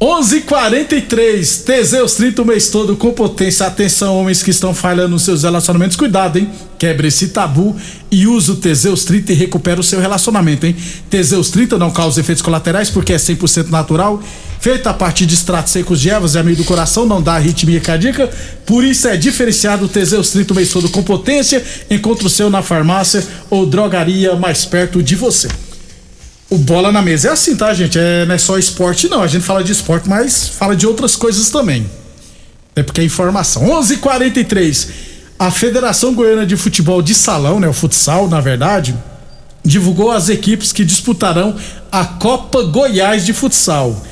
11:43 0.00 1.64
Teseus 1.64 2.14
30 2.14 2.42
o 2.42 2.44
mês 2.44 2.68
todo 2.68 2.94
com 2.94 3.10
potência. 3.10 3.66
Atenção, 3.66 4.16
homens 4.16 4.44
que 4.44 4.50
estão 4.50 4.72
falhando 4.72 5.08
nos 5.08 5.22
seus 5.22 5.42
relacionamentos. 5.42 5.96
Cuidado, 5.96 6.38
hein? 6.38 6.48
Quebre 6.78 7.08
esse 7.08 7.30
tabu 7.30 7.74
e 8.08 8.24
use 8.24 8.52
o 8.52 8.54
Teseus 8.54 9.04
30 9.04 9.32
e 9.32 9.34
recupera 9.34 9.80
o 9.80 9.82
seu 9.82 9.98
relacionamento, 9.98 10.66
hein? 10.66 10.76
Teseus 11.10 11.50
30 11.50 11.76
não 11.78 11.90
causa 11.90 12.20
efeitos 12.20 12.42
colaterais 12.42 12.90
porque 12.90 13.12
é 13.12 13.16
100% 13.16 13.70
natural. 13.70 14.22
Feito 14.60 14.86
a 14.86 14.94
partir 14.94 15.26
de 15.26 15.34
extratos 15.34 15.72
secos 15.72 16.00
de 16.00 16.10
ervas, 16.10 16.36
é 16.36 16.40
amigo 16.40 16.58
do 16.58 16.64
coração, 16.64 17.04
não 17.04 17.20
dá 17.20 17.34
arritmia 17.34 17.80
cardíaca. 17.80 18.30
Por 18.64 18.84
isso 18.84 19.08
é 19.08 19.16
diferenciado 19.16 19.86
o 19.86 19.88
Teseus 19.88 20.30
30 20.30 20.52
o 20.52 20.56
mês 20.56 20.70
todo 20.70 20.88
com 20.90 21.02
potência. 21.02 21.60
Encontre 21.90 22.24
o 22.24 22.30
seu 22.30 22.48
na 22.48 22.62
farmácia 22.62 23.26
ou 23.50 23.66
drogaria 23.66 24.36
mais 24.36 24.64
perto 24.64 25.02
de 25.02 25.16
você. 25.16 25.48
O 26.50 26.56
bola 26.56 26.90
na 26.90 27.02
mesa 27.02 27.28
é 27.28 27.32
assim, 27.32 27.54
tá, 27.54 27.74
gente? 27.74 27.98
É, 27.98 28.24
não 28.24 28.34
é 28.34 28.38
só 28.38 28.56
esporte, 28.58 29.08
não. 29.08 29.22
A 29.22 29.26
gente 29.26 29.44
fala 29.44 29.62
de 29.62 29.72
esporte, 29.72 30.08
mas 30.08 30.48
fala 30.48 30.74
de 30.74 30.86
outras 30.86 31.14
coisas 31.14 31.50
também. 31.50 31.88
É 32.74 32.82
porque 32.82 33.00
é 33.00 33.04
informação. 33.04 33.64
11:43 33.64 33.92
h 33.92 33.98
43 33.98 34.88
A 35.38 35.50
Federação 35.50 36.14
Goiana 36.14 36.46
de 36.46 36.56
Futebol 36.56 37.02
de 37.02 37.14
Salão, 37.14 37.60
né? 37.60 37.68
O 37.68 37.72
futsal, 37.72 38.28
na 38.28 38.40
verdade, 38.40 38.96
divulgou 39.62 40.10
as 40.10 40.30
equipes 40.30 40.72
que 40.72 40.84
disputarão 40.84 41.54
a 41.92 42.04
Copa 42.04 42.62
Goiás 42.62 43.26
de 43.26 43.34
Futsal. 43.34 44.02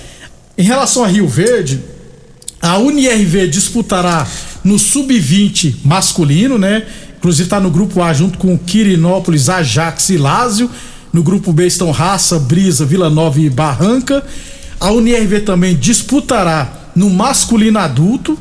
Em 0.59 0.63
relação 0.63 1.05
a 1.05 1.09
Rio 1.09 1.27
Verde, 1.27 1.83
a 2.61 2.77
UniRV 2.79 3.49
disputará 3.49 4.27
no 4.63 4.79
sub-20 4.79 5.77
masculino, 5.85 6.59
né? 6.59 6.85
Inclusive 7.17 7.49
tá 7.49 7.61
no 7.61 7.71
grupo 7.71 8.03
A 8.03 8.13
junto 8.13 8.37
com 8.37 8.59
Quirinópolis, 8.59 9.49
Ajax 9.49 10.11
e 10.11 10.17
Lázio. 10.17 10.71
No 11.17 11.23
grupo 11.23 11.51
B 11.51 11.67
estão 11.67 11.91
Raça, 11.93 12.39
Brisa, 12.39 12.85
Vila 12.85 13.09
Nova 13.09 13.41
e 13.41 13.49
Barranca. 13.49 14.23
A 14.79 14.91
UniRV 14.91 15.41
também 15.41 15.75
disputará 15.75 16.91
no 16.95 17.09
masculino 17.09 17.79
adulto. 17.79 18.39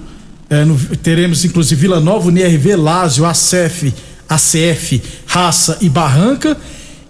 É, 0.50 0.66
no- 0.66 0.78
teremos 0.98 1.46
inclusive 1.46 1.80
Vila 1.80 2.02
Nova, 2.02 2.28
UniRV, 2.28 2.76
Lázio, 2.76 3.24
ACF, 3.26 3.94
ACF, 4.28 5.02
Raça 5.26 5.78
e 5.80 5.88
Barranca. 5.88 6.58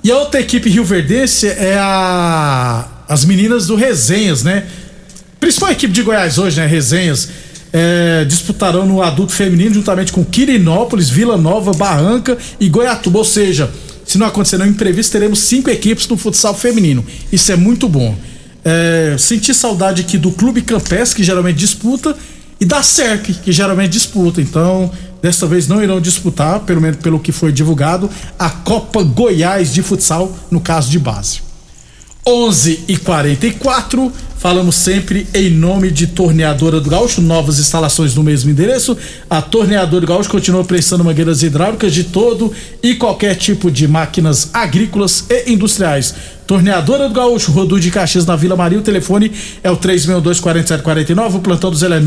E 0.04 0.12
a 0.12 0.18
outra 0.20 0.40
equipe 0.40 0.70
rioverdense 0.70 1.48
é 1.48 1.80
a 1.80 2.88
as 3.10 3.26
meninas 3.26 3.66
do 3.66 3.76
Resenhas, 3.76 4.44
né? 4.44 4.66
Principal 5.40 5.72
equipe 5.72 5.92
de 5.94 6.04
Goiás 6.04 6.38
hoje, 6.38 6.60
né? 6.60 6.68
Resenhas. 6.68 7.28
é, 7.74 8.24
disputarão 8.26 8.86
no 8.86 9.02
adulto 9.02 9.34
feminino 9.34 9.74
juntamente 9.74 10.12
com 10.14 10.24
Quirinópolis, 10.24 11.10
Vila 11.10 11.36
Nova, 11.38 11.74
Barranca 11.74 12.38
e 12.60 12.70
Goiatuba. 12.70 13.18
Ou 13.18 13.26
seja, 13.26 13.70
se 14.06 14.18
não 14.18 14.28
acontecer 14.28 14.58
nenhum 14.58 14.72
imprevisto, 14.72 15.12
teremos 15.12 15.40
cinco 15.40 15.70
equipes 15.70 16.08
no 16.08 16.16
futsal 16.16 16.54
feminino. 16.54 17.04
Isso 17.32 17.52
é 17.52 17.56
muito 17.56 17.90
bom. 17.90 18.16
É, 18.64 19.16
senti 19.18 19.54
saudade 19.54 20.02
aqui 20.02 20.18
do 20.18 20.32
Clube 20.32 20.62
Campes, 20.62 21.14
que 21.14 21.24
geralmente 21.24 21.58
disputa, 21.58 22.16
e 22.60 22.66
da 22.66 22.82
CERC, 22.82 23.34
que 23.34 23.52
geralmente 23.52 23.92
disputa. 23.92 24.42
Então, 24.42 24.92
desta 25.22 25.48
vez 25.48 25.68
não 25.68 25.84
irão 25.84 26.00
disputar, 26.00 26.62
pelo 26.62 26.82
menos 26.82 26.98
pelo 26.98 27.20
que 27.20 27.32
foi 27.32 27.52
divulgado, 27.52 28.10
a 28.38 28.50
Copa 28.50 29.04
Goiás 29.04 29.74
de 29.74 29.82
futsal, 29.82 30.36
no 30.52 30.62
caso 30.62 30.90
de 30.90 31.00
base. 31.00 31.42
11 32.28 32.86
e 32.88 32.98
44 32.98 34.12
falamos 34.46 34.76
sempre 34.76 35.26
em 35.34 35.50
nome 35.50 35.90
de 35.90 36.06
Torneadora 36.06 36.80
do 36.80 36.88
Gaúcho, 36.88 37.20
novas 37.20 37.58
instalações 37.58 38.14
no 38.14 38.22
mesmo 38.22 38.52
endereço. 38.52 38.96
A 39.28 39.42
Torneadora 39.42 40.02
do 40.02 40.08
Gaúcho 40.08 40.30
continua 40.30 40.64
prestando 40.64 41.04
mangueiras 41.04 41.42
hidráulicas 41.42 41.92
de 41.92 42.04
todo 42.04 42.54
e 42.84 42.94
qualquer 42.94 43.34
tipo 43.34 43.72
de 43.72 43.88
máquinas 43.88 44.52
agrícolas 44.54 45.26
e 45.32 45.52
industriais. 45.52 46.14
Torneadora 46.46 47.10
do 47.10 47.16
Gaúcho, 47.16 47.52
Rodu 47.52 47.80
de 47.80 47.90
Caxias 47.90 48.28
na 48.28 48.36
Vila 48.36 48.56
Maria, 48.56 48.78
o 48.78 48.84
telefone 48.84 49.32
é 49.64 49.72
o 49.72 49.78
3624749, 49.78 51.38
o 51.38 51.40
plantão 51.40 51.72
do 51.72 51.76
Zé 51.76 51.88
é 51.88 52.00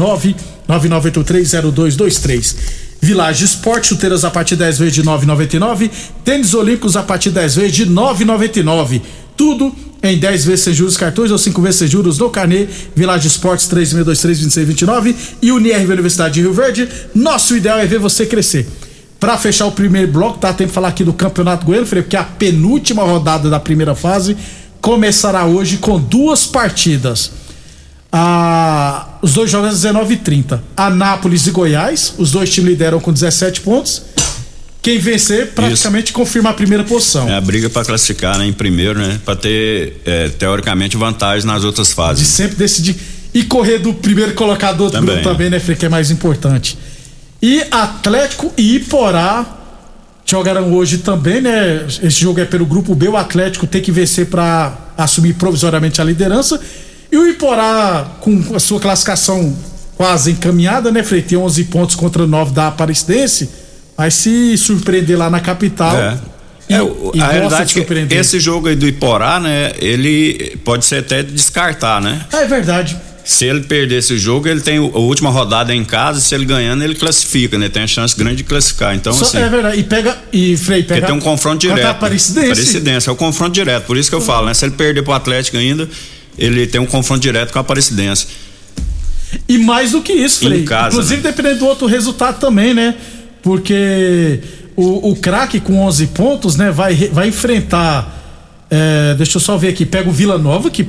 999830223. 0.69 2.55
Village 3.01 3.45
Esporte, 3.47 3.89
chuteiras 3.89 4.25
a 4.25 4.31
partir 4.31 4.55
10 4.55 4.79
vezes 4.79 4.95
de 4.95 5.03
9,99. 5.03 5.91
Tênis 6.25 6.55
Olímpicos 6.55 6.97
a 6.97 7.03
partir 7.03 7.31
10 7.31 7.57
vezes 7.57 7.73
de 7.73 7.85
9,99. 7.85 9.03
Tudo 9.37 9.73
em 10.03 10.19
10 10.19 10.45
vezes 10.45 10.65
sem 10.65 10.73
juros 10.73 10.97
cartões 10.97 11.31
ou 11.31 11.39
5 11.39 11.61
vezes 11.61 11.79
sem 11.79 11.89
juros 11.89 12.19
no 12.19 12.31
carnê. 12.31 12.67
Village 12.95 13.27
Esportes 13.27 13.69
3623-2629 13.69 15.15
e 15.43 15.51
Unirv 15.51 15.93
Universidade 15.93 16.35
de 16.35 16.43
Rio 16.43 16.53
Verde. 16.53 16.89
Nosso 17.15 17.57
ideal 17.57 17.79
é 17.79 17.87
ver 17.87 17.99
você 17.99 18.25
crescer. 18.25 18.67
Pra 19.19 19.37
fechar 19.37 19.67
o 19.67 19.73
primeiro 19.73 20.13
bloco, 20.13 20.39
tá? 20.39 20.53
Tem 20.53 20.69
que 20.69 20.73
falar 20.73 20.89
aqui 20.89 21.03
do 21.03 21.13
Campeonato 21.13 21.67
Goiano, 21.67 21.87
Freire, 21.87 22.05
porque 22.05 22.17
a 22.17 22.23
penúltima 22.23 23.03
rodada 23.03 23.51
da 23.51 23.59
primeira 23.59 23.95
fase 23.95 24.37
começará 24.81 25.45
hoje 25.45 25.79
com 25.79 25.99
duas 25.99 26.47
partidas. 26.47 27.33
Ah, 28.13 29.19
os 29.21 29.35
dois 29.35 29.51
jogos 29.51 29.85
às 29.85 29.93
19h30. 29.93 30.61
Anápolis 30.77 31.47
e 31.47 31.51
Goiás, 31.51 32.15
os 32.17 32.31
dois 32.31 32.49
times 32.49 32.71
lideram 32.71 33.01
com 33.01 33.13
17 33.13 33.61
pontos. 33.63 34.03
Quem 34.81 34.99
vencer 34.99 35.49
praticamente 35.49 36.13
confirma 36.13 36.51
a 36.51 36.55
primeira 36.55 36.85
posição. 36.85 37.29
É 37.29 37.37
a 37.37 37.41
briga 37.41 37.69
pra 37.69 37.85
classificar, 37.85 38.39
né, 38.39 38.47
em 38.47 38.53
primeiro, 38.53 38.99
né? 38.99 39.21
Pra 39.25 39.35
ter, 39.37 40.01
é, 40.05 40.29
teoricamente, 40.29 40.97
vantagem 40.97 41.47
nas 41.47 41.65
outras 41.65 41.89
De 41.89 41.95
fases. 41.95 42.27
sempre 42.29 42.57
decidir. 42.57 42.97
e 43.35 43.43
correr 43.45 43.79
do 43.79 43.93
primeiro 43.93 44.33
colocado 44.35 44.79
do 44.79 44.85
outro 44.85 45.01
Também, 45.01 45.17
grupo 45.17 45.31
também, 45.31 45.51
né, 45.51 45.59
Frei, 45.61 45.77
que 45.77 45.85
é 45.85 45.89
mais 45.89 46.11
importante. 46.11 46.79
E 47.43 47.63
Atlético 47.71 48.53
e 48.57 48.77
Iporá 48.77 49.55
jogarão 50.25 50.73
hoje 50.75 50.99
também, 50.99 51.41
né? 51.41 51.85
Esse 52.03 52.21
jogo 52.21 52.39
é 52.41 52.45
pelo 52.45 52.67
grupo 52.67 52.95
B, 52.95 53.09
o 53.09 53.17
Atlético 53.17 53.67
tem 53.67 53.81
que 53.81 53.91
vencer 53.93 54.27
para 54.27 54.77
assumir 54.97 55.35
provisoriamente 55.35 56.01
a 56.01 56.05
liderança. 56.05 56.61
E 57.11 57.17
o 57.17 57.27
Iporá, 57.29 58.17
com 58.21 58.43
a 58.55 58.59
sua 58.61 58.79
classificação 58.81 59.57
quase 59.97 60.33
encaminhada, 60.33 60.91
né, 60.93 61.03
Frei? 61.03 61.23
Tem 61.23 61.37
11 61.39 61.65
pontos 61.65 61.97
contra 61.97 62.27
9 62.27 62.53
da 62.53 62.69
Aparecidense, 62.69 63.49
vai 63.99 64.11
se 64.13 64.57
surpreender 64.57 65.19
lá 65.19 65.29
na 65.29 65.41
capital. 65.41 65.97
É. 65.97 66.17
E, 66.71 66.75
É, 66.75 66.79
e 67.15 67.21
a 67.21 67.27
realidade 67.29 67.73
de 67.75 67.81
é 67.81 68.07
que 68.07 68.15
esse 68.15 68.39
jogo 68.39 68.69
aí 68.69 68.77
do 68.77 68.87
Iporá, 68.87 69.41
né, 69.41 69.73
ele 69.81 70.57
pode 70.65 70.85
ser 70.85 70.97
até 70.99 71.23
descartar, 71.23 72.01
né? 72.01 72.21
É 72.33 72.45
verdade. 72.47 72.97
Se 73.25 73.45
ele 73.45 73.63
perder 73.63 73.97
esse 73.97 74.17
jogo, 74.17 74.47
ele 74.49 74.61
tem 74.61 74.79
o- 74.79 74.91
a 74.95 74.99
última 74.99 75.29
rodada 75.31 75.75
em 75.75 75.85
casa, 75.85 76.21
se 76.21 76.35
ele 76.35 76.45
ganhando, 76.47 76.83
ele 76.85 76.95
classifica, 76.95 77.59
né? 77.59 77.69
Tem 77.69 77.83
a 77.83 77.87
chance 77.87 78.17
grande 78.17 78.37
de 78.37 78.45
classificar. 78.45 78.95
Então, 78.95 79.13
Só- 79.13 79.25
assim, 79.25 79.39
é 79.39 79.49
verdade. 79.49 79.81
E 79.81 79.83
pega. 79.83 80.17
E 80.33 80.57
Frei, 80.57 80.83
porque 80.83 80.95
pega. 80.95 81.07
tem 81.09 81.17
um 81.17 81.21
confronto 81.21 81.59
direto. 81.59 81.85
a 81.87 81.91
Aparecidense. 81.91 82.47
Aparecidense, 82.53 83.09
é 83.09 83.13
o 83.13 83.17
confronto 83.17 83.53
direto. 83.53 83.85
Por 83.85 83.97
isso 83.99 84.09
que 84.09 84.15
eu 84.17 84.21
falo, 84.21 84.47
né? 84.47 84.55
Se 84.55 84.65
ele 84.65 84.73
perder 84.73 85.03
pro 85.03 85.13
Atlético 85.13 85.57
ainda, 85.59 85.89
ele 86.39 86.67
tem 86.67 86.81
um 86.81 86.87
confronto 86.87 87.21
direto 87.21 87.53
com 87.53 87.59
a 87.59 87.61
Aparecidense. 87.63 88.27
E 89.47 89.59
mais 89.59 89.91
do 89.93 90.01
que 90.01 90.13
isso, 90.13 90.45
Em 90.47 90.49
Frei. 90.49 90.63
casa, 90.65 90.89
Inclusive, 90.97 91.23
né? 91.23 91.31
dependendo 91.31 91.59
do 91.59 91.67
outro 91.67 91.87
resultado 91.87 92.39
também, 92.41 92.73
né? 92.73 92.95
Porque 93.43 94.41
o, 94.77 95.11
o 95.11 95.17
craque 95.17 95.61
com 95.61 95.81
11 95.87 96.07
pontos, 96.09 96.57
né? 96.57 96.71
Vai, 96.71 96.95
vai 97.13 97.29
enfrentar. 97.29 98.67
é, 98.71 99.15
deixa 99.15 99.37
eu 99.37 99.41
só 99.41 99.57
ver 99.57 99.69
aqui. 99.69 99.85
Pega 99.85 100.09
o 100.09 100.13
Vila 100.13 100.39
Nova, 100.39 100.71
que. 100.71 100.89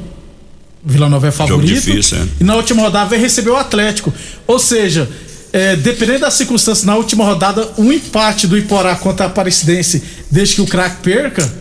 Vila 0.84 1.10
Nova 1.10 1.28
é 1.28 1.32
favorito. 1.32 1.74
difícil, 1.74 2.18
é. 2.18 2.28
E 2.40 2.44
na 2.44 2.56
última 2.56 2.82
rodada 2.82 3.10
vai 3.10 3.20
receber 3.20 3.50
o 3.50 3.56
Atlético. 3.58 4.14
Ou 4.48 4.58
seja, 4.60 5.10
é, 5.52 5.76
dependendo 5.76 6.20
das 6.20 6.36
circunstâncias, 6.36 6.86
na 6.86 6.96
última 6.96 7.26
rodada, 7.26 7.68
um 7.78 7.92
empate 7.92 8.48
do 8.48 8.58
Iporá 8.58 8.96
contra 8.96 9.26
a 9.26 9.28
Aparecidense, 9.28 10.02
desde 10.30 10.56
que 10.56 10.62
o 10.62 10.68
craque 10.68 11.02
perca, 11.02 11.52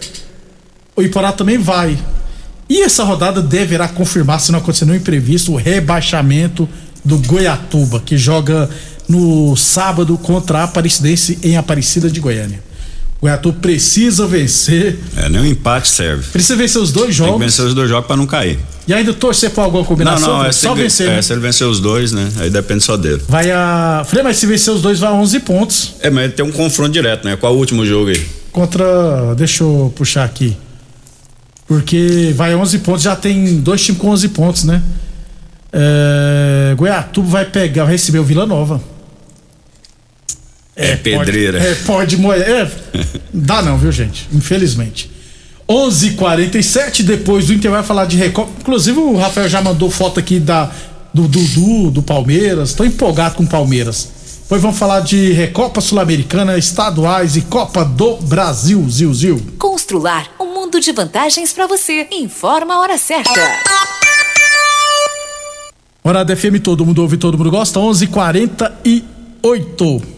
o 0.94 1.02
Iporá 1.02 1.32
também 1.32 1.58
vai. 1.58 1.98
E 2.68 2.82
essa 2.82 3.02
rodada 3.02 3.40
deverá 3.40 3.88
confirmar, 3.88 4.40
se 4.40 4.52
não 4.52 4.58
acontecer 4.58 4.84
nenhum 4.84 4.98
imprevisto, 4.98 5.52
o 5.52 5.56
rebaixamento 5.56 6.68
do 7.04 7.16
Goiatuba, 7.18 8.00
que 8.00 8.18
joga 8.18 8.68
no 9.08 9.56
sábado 9.56 10.16
contra 10.18 10.58
a 10.60 10.64
Aparecidense 10.64 11.38
em 11.42 11.56
Aparecida 11.56 12.10
de 12.10 12.20
Goiânia. 12.20 12.60
O 13.20 13.22
Goiatuba 13.22 13.58
precisa 13.60 14.26
vencer, 14.28 14.96
É, 15.16 15.28
nem 15.28 15.40
um 15.40 15.44
empate 15.46 15.88
serve. 15.88 16.22
precisa 16.30 16.54
vencer 16.54 16.80
os 16.80 16.92
dois 16.92 17.06
Tem 17.16 17.24
que 17.24 17.30
jogos 17.32 17.40
vencer 17.44 17.64
os 17.64 17.74
dois 17.74 17.88
jogos 17.88 18.06
pra 18.06 18.16
não 18.16 18.26
cair. 18.26 18.60
e 18.86 18.94
ainda 18.94 19.12
torcer 19.12 19.50
por 19.50 19.62
alguma 19.62 19.80
Não, 19.82 19.88
combinação. 19.88 20.38
não, 20.38 20.44
é, 20.44 20.52
só 20.52 20.72
ele, 20.72 20.82
vencer. 20.82 21.08
é, 21.08 21.16
né? 21.16 21.22
se 21.22 21.32
ele 21.32 21.40
vencer 21.40 21.66
os 21.66 21.80
dois, 21.80 22.12
né? 22.12 22.30
Aí 22.38 22.48
depende 22.48 22.84
só 22.84 22.96
dele. 22.96 23.20
Vai 23.28 23.50
a. 23.50 24.04
Falei, 24.06 24.22
mas 24.22 24.36
se 24.36 24.46
vencer 24.46 24.72
os 24.72 24.80
dois, 24.82 25.00
vai 25.00 25.10
a 25.10 25.14
11 25.14 25.40
pontos. 25.40 25.94
É, 26.00 26.10
mas 26.10 26.24
ele 26.24 26.32
tem 26.34 26.44
um 26.44 26.52
confronto 26.52 26.92
direto, 26.92 27.24
né? 27.24 27.34
Qual 27.34 27.52
o 27.54 27.58
último 27.58 27.84
jogo 27.84 28.10
aí? 28.10 28.24
Contra. 28.52 29.34
Deixa 29.36 29.64
eu 29.64 29.92
puxar 29.96 30.22
aqui. 30.24 30.56
Porque 31.66 32.32
vai 32.36 32.54
11 32.54 32.78
pontos, 32.78 33.02
já 33.02 33.16
tem 33.16 33.58
dois 33.60 33.84
times 33.84 34.00
com 34.00 34.10
11 34.10 34.28
pontos, 34.28 34.62
né? 34.64 34.80
É, 35.72 36.72
Goiatuba 36.76 37.28
vai 37.28 37.44
pegar, 37.44 37.82
vai 37.84 37.92
receber 37.94 38.20
o 38.20 38.24
Vila 38.24 38.46
Nova. 38.46 38.80
É, 40.78 40.96
pedreira. 40.96 41.58
Pode, 41.58 41.70
é, 41.70 41.74
pode 41.84 42.16
moer. 42.16 42.40
É, 42.40 42.70
dá 43.34 43.60
não, 43.60 43.76
viu, 43.76 43.90
gente? 43.90 44.28
Infelizmente. 44.32 45.10
11:47 45.68 47.02
depois 47.02 47.48
do 47.48 47.52
Inter 47.52 47.70
vai 47.70 47.82
falar 47.82 48.06
de 48.06 48.16
Recopa. 48.16 48.50
Inclusive 48.60 48.98
o 48.98 49.16
Rafael 49.16 49.48
já 49.48 49.60
mandou 49.60 49.90
foto 49.90 50.18
aqui 50.18 50.38
da 50.38 50.70
do 51.12 51.28
Dudu, 51.28 51.90
do 51.90 52.02
Palmeiras. 52.02 52.72
Tô 52.74 52.84
empolgado 52.84 53.34
com 53.34 53.42
o 53.42 53.46
Palmeiras. 53.46 54.08
Depois 54.42 54.62
vamos 54.62 54.78
falar 54.78 55.00
de 55.00 55.32
Recopa 55.32 55.82
Sul-Americana, 55.82 56.56
estaduais 56.56 57.36
e 57.36 57.42
Copa 57.42 57.84
do 57.84 58.16
Brasil, 58.16 58.88
Zil 58.88 59.12
Zil. 59.12 59.38
Constrular 59.58 60.30
um 60.40 60.54
mundo 60.54 60.80
de 60.80 60.90
vantagens 60.92 61.52
para 61.52 61.66
você. 61.66 62.06
Informa 62.12 62.76
a 62.76 62.80
hora 62.80 62.96
certa. 62.96 63.38
Hora 66.02 66.24
da 66.24 66.34
FM, 66.34 66.60
todo 66.62 66.86
mundo 66.86 67.02
ouve, 67.02 67.18
todo 67.18 67.36
mundo 67.36 67.50
gosta. 67.50 67.78
11:48. 67.78 70.17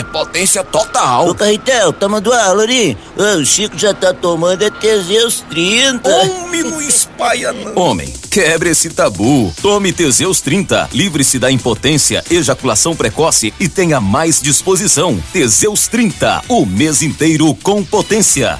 é 0.00 0.02
potência 0.02 0.64
total. 0.64 1.28
Ô, 1.28 1.34
Carretel, 1.34 1.92
toma 1.92 2.20
do 2.20 2.32
ar, 2.32 2.54
Lourinho. 2.54 2.96
Ô, 3.16 3.40
o 3.40 3.44
Chico 3.44 3.78
já 3.78 3.92
tá 3.92 4.12
tomando 4.12 4.62
é 4.62 4.70
Teseus 4.70 5.44
30. 5.48 6.10
Homem, 6.10 6.62
não 6.62 6.80
espalha 6.80 7.52
não. 7.52 7.76
Homem, 7.76 8.12
quebre 8.30 8.70
esse 8.70 8.90
tabu. 8.90 9.54
Tome 9.60 9.92
Teseus 9.92 10.40
30. 10.40 10.88
Livre-se 10.92 11.38
da 11.38 11.50
impotência, 11.50 12.24
ejaculação 12.30 12.96
precoce 12.96 13.52
e 13.60 13.68
tenha 13.68 14.00
mais 14.00 14.40
disposição. 14.40 15.22
Teseus 15.32 15.86
30. 15.86 16.44
O 16.48 16.64
mês 16.64 17.02
inteiro 17.02 17.54
com 17.62 17.84
potência. 17.84 18.58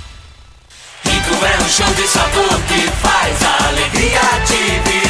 Rico 1.05 1.45
é 1.45 1.65
um 1.65 1.69
show 1.69 1.95
de 1.95 2.07
sabor 2.07 2.61
que 2.69 2.87
faz 3.03 3.43
a 3.43 3.69
alegria 3.69 4.21
de 4.47 4.91
viver. 4.91 5.10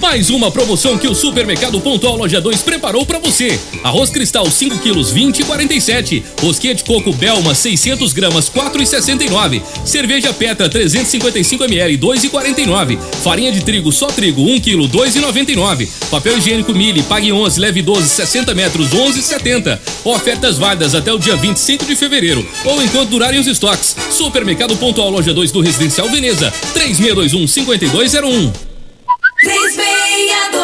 Mais 0.00 0.30
uma 0.30 0.48
promoção 0.48 0.96
que 0.96 1.08
o 1.08 1.14
Supermercado 1.14 1.80
Pontual 1.80 2.16
Loja 2.16 2.40
2 2.40 2.62
preparou 2.62 3.04
pra 3.04 3.18
você. 3.18 3.58
Arroz 3.82 4.10
Cristal 4.10 4.48
5 4.48 4.78
quilos 4.78 5.10
20 5.10 5.40
e 5.40 5.44
47. 5.44 6.22
Rosquinha 6.40 6.74
de 6.74 6.84
coco 6.84 7.12
Belma 7.12 7.52
600 7.52 8.12
gramas 8.12 8.48
4 8.48 8.80
e 8.80 8.86
69. 8.86 9.60
Cerveja 9.84 10.32
Petra 10.32 10.68
355 10.68 11.64
ml 11.64 11.96
2 11.96 12.24
e 12.24 12.28
49. 12.28 12.98
Farinha 13.24 13.50
de 13.50 13.60
trigo 13.64 13.90
só 13.90 14.06
trigo 14.06 14.42
1 14.42 14.60
quilo 14.60 14.86
2 14.86 15.16
e 15.16 15.20
99. 15.20 15.88
Papel 16.10 16.38
higiênico 16.38 16.72
Mili 16.72 17.02
pague 17.02 17.32
11 17.32 17.58
leve 17.60 17.82
12 17.82 18.08
60 18.08 18.54
metros 18.54 18.94
11 18.94 19.18
e 19.18 19.22
70. 19.22 19.82
Ofertas 20.04 20.58
válidas 20.58 20.94
até 20.94 21.12
o 21.12 21.18
dia 21.18 21.34
25 21.34 21.84
de 21.84 21.96
fevereiro 21.96 22.46
ou 22.64 22.80
enquanto 22.80 23.10
durarem 23.10 23.40
os 23.40 23.48
estoques. 23.48 23.96
Supermercado 24.10 24.76
Pontual 24.76 25.10
Loja 25.10 25.34
2 25.34 25.50
do 25.50 25.60
Residencial 25.60 26.08
Veneza 26.08 26.52
3621 26.72 27.48
5201. 27.48 28.67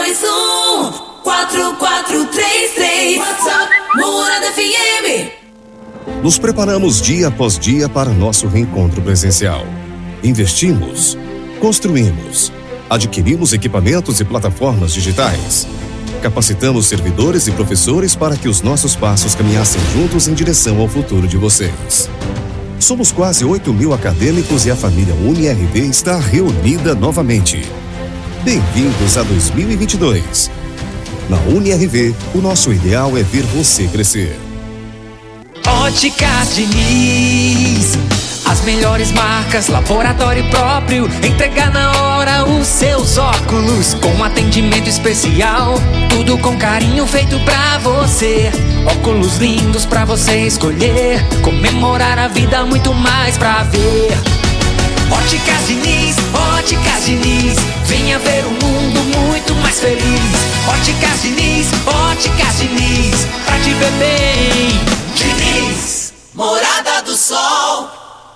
3621 0.05 0.93
4433 1.23 3.17
WhatsApp 3.17 3.73
Morada 3.97 4.53
FM 4.53 6.23
Nos 6.23 6.39
preparamos 6.39 7.01
dia 7.01 7.29
após 7.29 7.59
dia 7.59 7.89
para 7.89 8.11
nosso 8.11 8.47
reencontro 8.47 9.01
presencial. 9.01 9.65
Investimos, 10.23 11.17
construímos, 11.59 12.53
adquirimos 12.91 13.55
equipamentos 13.55 14.21
e 14.21 14.25
plataformas 14.27 14.93
digitais. 14.93 15.67
Capacitamos 16.21 16.87
servidores 16.87 17.47
e 17.47 17.53
professores 17.53 18.15
para 18.15 18.37
que 18.37 18.49
os 18.49 18.61
nossos 18.61 18.95
passos 18.95 19.35
caminhassem 19.35 19.81
juntos 19.95 20.29
em 20.29 20.35
direção 20.35 20.81
ao 20.81 20.89
futuro 20.89 21.27
de 21.27 21.39
vocês. 21.39 22.11
Somos 22.79 23.11
quase 23.11 23.43
8 23.47 23.73
mil 23.73 23.95
acadêmicos 23.95 24.67
e 24.67 24.71
a 24.71 24.77
família 24.77 25.15
UniRV 25.15 25.79
está 25.89 26.19
reunida 26.19 26.95
novamente. 26.95 27.63
Bem-vindos 28.45 29.17
a 29.17 29.23
2022. 29.23 30.51
Na 31.31 31.39
UniRV, 31.49 32.15
o 32.35 32.43
nosso 32.43 32.75
ideal 32.75 33.17
é 33.17 33.23
ver 33.23 33.43
você 33.45 33.89
crescer. 33.89 34.39
Óticas 35.67 36.55
Diniz, 36.55 37.97
As 38.45 38.61
melhores 38.61 39.13
marcas, 39.13 39.69
laboratório 39.69 40.45
próprio. 40.51 41.07
Entregar 41.27 41.73
na 41.73 41.91
hora 41.97 42.45
os 42.45 42.67
seus 42.67 43.17
óculos. 43.17 43.95
Com 43.95 44.23
atendimento 44.23 44.91
especial. 44.91 45.77
Tudo 46.11 46.37
com 46.37 46.55
carinho 46.59 47.07
feito 47.07 47.41
pra 47.47 47.79
você. 47.79 48.53
Óculos 48.85 49.39
lindos 49.39 49.87
pra 49.87 50.05
você 50.05 50.41
escolher. 50.41 51.19
Comemorar 51.41 52.19
a 52.19 52.29
vida, 52.29 52.63
muito 52.67 52.93
mais 52.93 53.39
pra 53.39 53.63
ver. 53.63 54.13
Óticas 55.11 55.67
Diniz, 55.67 56.17
Óticas 56.65 57.05
Diniz. 57.05 57.59
Venha 57.85 58.19
ver 58.21 58.43
um 58.47 58.53
mundo 58.53 59.01
muito 59.19 59.55
mais 59.57 59.81
feliz. 59.81 60.01
Óticas 60.67 61.21
Diniz, 61.21 61.67
Óticas 61.87 62.59
Diniz. 62.59 63.27
Pra 63.45 63.59
te 63.59 63.75
ver 63.75 63.91
bem. 63.99 64.81
Diniz. 65.15 66.15
Morada 66.33 67.03
do 67.03 67.15
Sol. 67.15 68.04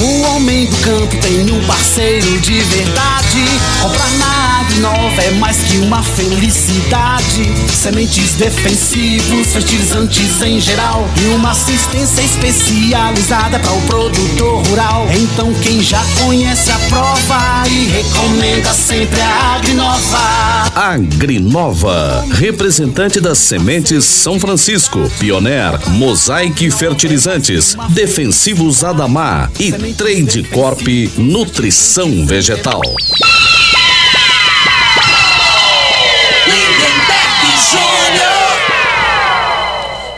O 0.00 0.20
homem 0.30 0.66
do 0.66 0.76
campo 0.78 1.16
tem 1.16 1.50
um 1.50 1.64
parceiro 1.66 2.40
de 2.40 2.60
verdade. 2.60 3.44
Comprar 3.82 4.10
na 4.12 4.60
Agrinova 4.60 5.22
é 5.22 5.30
mais 5.32 5.56
que 5.58 5.78
uma 5.78 6.02
felicidade. 6.02 7.52
Sementes 7.74 8.34
defensivos, 8.34 9.48
fertilizantes 9.48 10.40
em 10.42 10.60
geral. 10.60 11.08
E 11.20 11.34
uma 11.34 11.50
assistência 11.50 12.22
especializada 12.22 13.58
para 13.58 13.72
o 13.72 13.82
produtor 13.82 14.64
rural. 14.68 15.08
Então 15.12 15.52
quem 15.62 15.82
já 15.82 16.02
conhece 16.24 16.70
a 16.70 16.78
prova 16.88 17.68
e 17.68 17.86
recomenda 17.86 18.72
sempre 18.72 19.20
a 19.20 19.54
Agrinova. 19.56 20.47
Agrinova, 20.78 22.24
representante 22.30 23.20
das 23.20 23.38
sementes 23.38 24.04
São 24.04 24.38
Francisco, 24.38 25.10
Pioneer, 25.18 25.72
Mosaic 25.88 26.70
Fertilizantes, 26.70 27.76
Defensivos 27.88 28.84
Adamar 28.84 29.50
e 29.58 29.72
Trade 29.94 30.44
Corp 30.44 30.86
Nutrição 31.16 32.24
Vegetal. 32.24 32.80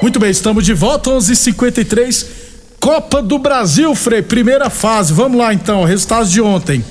Muito 0.03 0.21
bem, 0.21 0.31
estamos 0.31 0.63
de 0.63 0.75
volta, 0.75 1.09
11:53 1.09 2.27
Copa 2.79 3.23
do 3.23 3.39
Brasil, 3.39 3.95
Frei, 3.95 4.21
primeira 4.21 4.69
fase. 4.69 5.15
Vamos 5.15 5.39
lá 5.39 5.55
então, 5.55 5.85
resultados 5.85 6.31
de 6.31 6.43
ontem. 6.43 6.85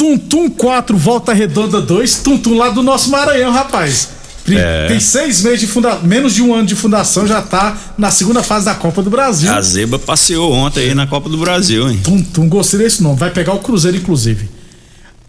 Tum 0.00 0.16
Tum 0.16 0.48
4, 0.48 0.96
Volta 0.96 1.34
Redonda 1.34 1.78
2, 1.78 2.16
Tum 2.22 2.38
Tum 2.38 2.56
lá 2.56 2.70
do 2.70 2.82
nosso 2.82 3.10
Maranhão, 3.10 3.52
rapaz. 3.52 4.08
É. 4.48 4.86
Tem 4.88 4.98
seis 4.98 5.42
meses 5.42 5.60
de 5.60 5.66
fundação, 5.66 6.02
menos 6.04 6.34
de 6.34 6.40
um 6.42 6.54
ano 6.54 6.64
de 6.66 6.74
fundação, 6.74 7.26
já 7.26 7.42
tá 7.42 7.76
na 7.98 8.10
segunda 8.10 8.42
fase 8.42 8.64
da 8.64 8.74
Copa 8.74 9.02
do 9.02 9.10
Brasil. 9.10 9.52
A 9.52 9.60
Zeba 9.60 9.98
passeou 9.98 10.52
ontem 10.54 10.80
aí 10.88 10.94
na 10.94 11.06
Copa 11.06 11.28
do 11.28 11.36
Brasil, 11.36 11.86
hein? 11.90 12.00
Tum 12.02 12.22
Tum, 12.22 12.48
gostei 12.48 12.80
desse 12.80 13.02
nome. 13.02 13.18
Vai 13.18 13.28
pegar 13.30 13.52
o 13.52 13.58
Cruzeiro, 13.58 13.98
inclusive. 13.98 14.48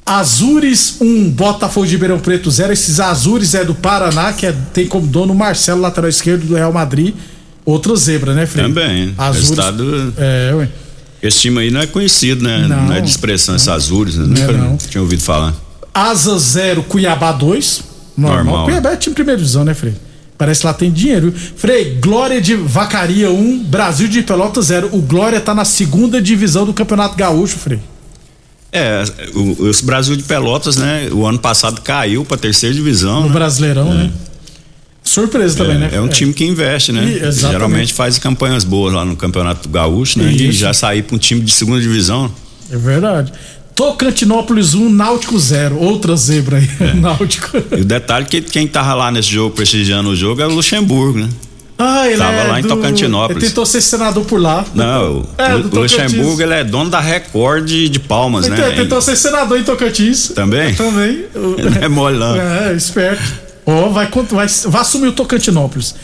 Azures 0.06 0.96
1, 1.02 1.30
Botafogo 1.32 1.86
de 1.86 1.92
Ribeirão 1.92 2.18
Preto 2.20 2.50
0. 2.50 2.72
Esses 2.72 3.02
Azures 3.02 3.54
é 3.54 3.66
do 3.66 3.76
Paraná, 3.76 4.32
que 4.32 4.46
é- 4.46 4.56
tem 4.74 4.88
como 4.88 5.06
dono 5.06 5.36
Marcelo, 5.36 5.82
lateral 5.82 6.10
esquerdo 6.10 6.46
do 6.48 6.56
Real 6.56 6.72
Madrid. 6.72 7.14
Outra 7.66 7.94
zebra, 7.98 8.34
né, 8.34 8.46
Fred? 8.46 8.70
Também. 8.70 9.14
Azures. 9.18 9.60
É, 10.18 10.54
ué. 10.56 10.70
Esse 11.22 11.40
time 11.40 11.60
aí 11.60 11.72
não 11.72 11.82
é 11.82 11.88
conhecido, 11.88 12.44
né? 12.44 12.68
Não. 12.68 12.88
Não, 12.88 12.94
é 12.96 13.02
de 13.02 13.10
expressão, 13.10 13.56
esses 13.56 13.68
Azures, 13.68 14.16
né? 14.16 14.26
Não 14.28 14.50
é, 14.50 14.58
não. 14.58 14.78
tinha 14.78 15.02
ouvido 15.02 15.22
falar. 15.22 15.54
Asa 15.94 16.38
0, 16.38 16.84
Cuiabá 16.84 17.32
2. 17.32 17.84
Normal. 18.18 18.44
Normal. 18.44 18.66
Cuiabá 18.66 18.92
é 18.92 18.96
time 18.96 19.14
primeira 19.14 19.38
divisão, 19.38 19.64
né, 19.64 19.74
Frei? 19.74 19.94
Parece 20.38 20.62
que 20.62 20.66
lá 20.66 20.74
tem 20.74 20.92
dinheiro. 20.92 21.32
Frei, 21.56 22.00
Glória 22.02 22.42
de 22.42 22.56
Vacaria 22.56 23.30
1, 23.30 23.64
Brasil 23.66 24.08
de 24.08 24.24
Pelota 24.24 24.60
0. 24.60 24.90
O 24.92 25.00
Glória 25.00 25.40
tá 25.40 25.54
na 25.54 25.64
segunda 25.64 26.20
divisão 26.20 26.66
do 26.66 26.74
Campeonato 26.74 27.16
Gaúcho, 27.16 27.58
Frei. 27.60 27.80
É, 28.72 29.04
o, 29.36 29.70
o 29.70 29.72
Brasil 29.84 30.16
de 30.16 30.24
Pelotas, 30.24 30.78
né? 30.78 31.10
O 31.12 31.28
ano 31.28 31.38
passado 31.38 31.82
caiu 31.82 32.26
pra 32.26 32.38
terceira 32.38 32.74
divisão. 32.74 33.22
No 33.22 33.28
né? 33.28 33.34
Brasileirão, 33.34 33.94
né? 33.94 34.12
Surpresa 35.04 35.58
também, 35.58 35.76
é, 35.76 35.80
né? 35.80 35.90
É 35.94 36.00
um 36.02 36.08
time 36.08 36.32
que 36.34 36.46
investe, 36.46 36.92
né? 36.92 37.04
E-. 37.06 37.32
Geralmente 37.32 37.94
faz 37.94 38.18
campanhas 38.20 38.64
boas 38.64 38.94
lá 38.94 39.04
no 39.04 39.16
Campeonato 39.16 39.68
Gaúcho, 39.68 40.20
né? 40.20 40.32
E 40.32 40.50
Isso. 40.50 40.60
já 40.60 40.74
sair 40.74 41.02
pra 41.04 41.16
um 41.16 41.20
time 41.20 41.42
de 41.42 41.52
segunda 41.52 41.82
divisão. 41.82 42.32
É 42.72 42.78
verdade. 42.78 43.34
Tocantinópolis 43.76 44.74
1, 44.76 44.90
Náutico 44.90 45.38
0. 45.40 45.78
Outra 45.78 46.16
zebra 46.16 46.58
aí. 46.58 46.70
É. 46.80 46.94
Náutico. 47.00 47.58
E 47.76 47.82
o 47.82 47.86
detalhe 47.86 48.26
é 48.26 48.30
que 48.30 48.42
quem 48.42 48.68
tava 48.68 48.94
lá 48.94 49.12
nesse 49.12 49.30
jogo, 49.30 49.56
prestigiando 49.56 50.10
o 50.10 50.16
jogo, 50.16 50.42
é 50.42 50.46
o 50.48 50.50
Luxemburgo, 50.54 51.20
né? 51.20 51.30
Ah, 51.84 52.08
ele 52.08 52.18
Tava 52.18 52.34
é 52.34 52.44
lá 52.44 52.60
em 52.60 52.62
do- 52.62 52.68
Tocantinópolis. 52.68 53.42
Ele 53.42 53.50
tentou 53.50 53.66
ser 53.66 53.82
senador 53.82 54.24
por 54.26 54.40
lá. 54.40 54.64
Não, 54.76 55.26
É, 55.36 55.56
o. 55.56 55.68
Luxemburgo 55.68 56.40
ele 56.40 56.54
é 56.54 56.64
dono 56.64 56.92
da 56.92 57.00
Record 57.00 57.66
de, 57.66 58.00
Palmas, 58.00 58.46
Então, 58.46 58.58
né? 58.70 58.76
tentou 58.76 59.02
ser 59.02 59.16
senador 59.16 59.60
em 59.60 59.64
Tocantins. 59.64 60.28
Também? 60.30 60.76
Também. 60.76 61.26
Ele 61.58 61.80
é 61.84 61.88
mole, 61.88 62.20
não. 62.20 62.36
É, 62.40 62.74
esperto. 62.76 63.24
Ó, 63.66 63.90
vai, 63.90 64.08
cont- 64.10 64.32
vai, 64.32 64.48
vai 64.48 64.82
assumir 64.82 65.08
o 65.08 65.12
Tocantinópolis. 65.14 65.96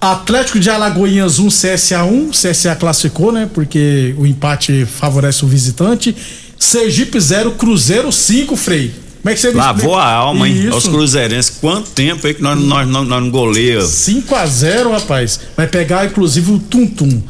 Atlético 0.00 0.58
de 0.58 0.68
Alagoinhas 0.68 1.38
1, 1.38 1.48
CSA 1.48 2.02
1. 2.04 2.30
CSA 2.30 2.74
classificou, 2.74 3.30
né? 3.32 3.48
Porque 3.52 4.14
o 4.18 4.26
empate 4.26 4.84
favorece 4.84 5.44
o 5.44 5.48
visitante. 5.48 6.14
Sergipe 6.58 7.18
0, 7.20 7.52
Cruzeiro 7.52 8.10
5, 8.10 8.56
Frei. 8.56 8.92
Como 9.22 9.30
é 9.30 9.34
que 9.34 9.40
você 9.40 9.52
Lavou 9.52 9.94
a 9.96 10.04
alma, 10.12 10.48
hein? 10.48 10.64
Isso. 10.64 10.72
Aos 10.74 10.88
cruzeirenses. 10.88 11.56
Quanto 11.60 11.90
tempo 11.90 12.26
aí 12.26 12.34
que 12.34 12.42
nós, 12.42 12.58
nós, 12.58 12.88
nós, 12.88 13.06
nós 13.06 13.22
não 13.22 13.30
goleamos? 13.30 13.88
5 13.90 14.34
a 14.34 14.44
0 14.46 14.90
rapaz. 14.90 15.38
Vai 15.56 15.68
pegar, 15.68 16.06
inclusive, 16.06 16.50
o 16.50 16.58
Tum 16.58 16.86
Tum. 16.86 17.22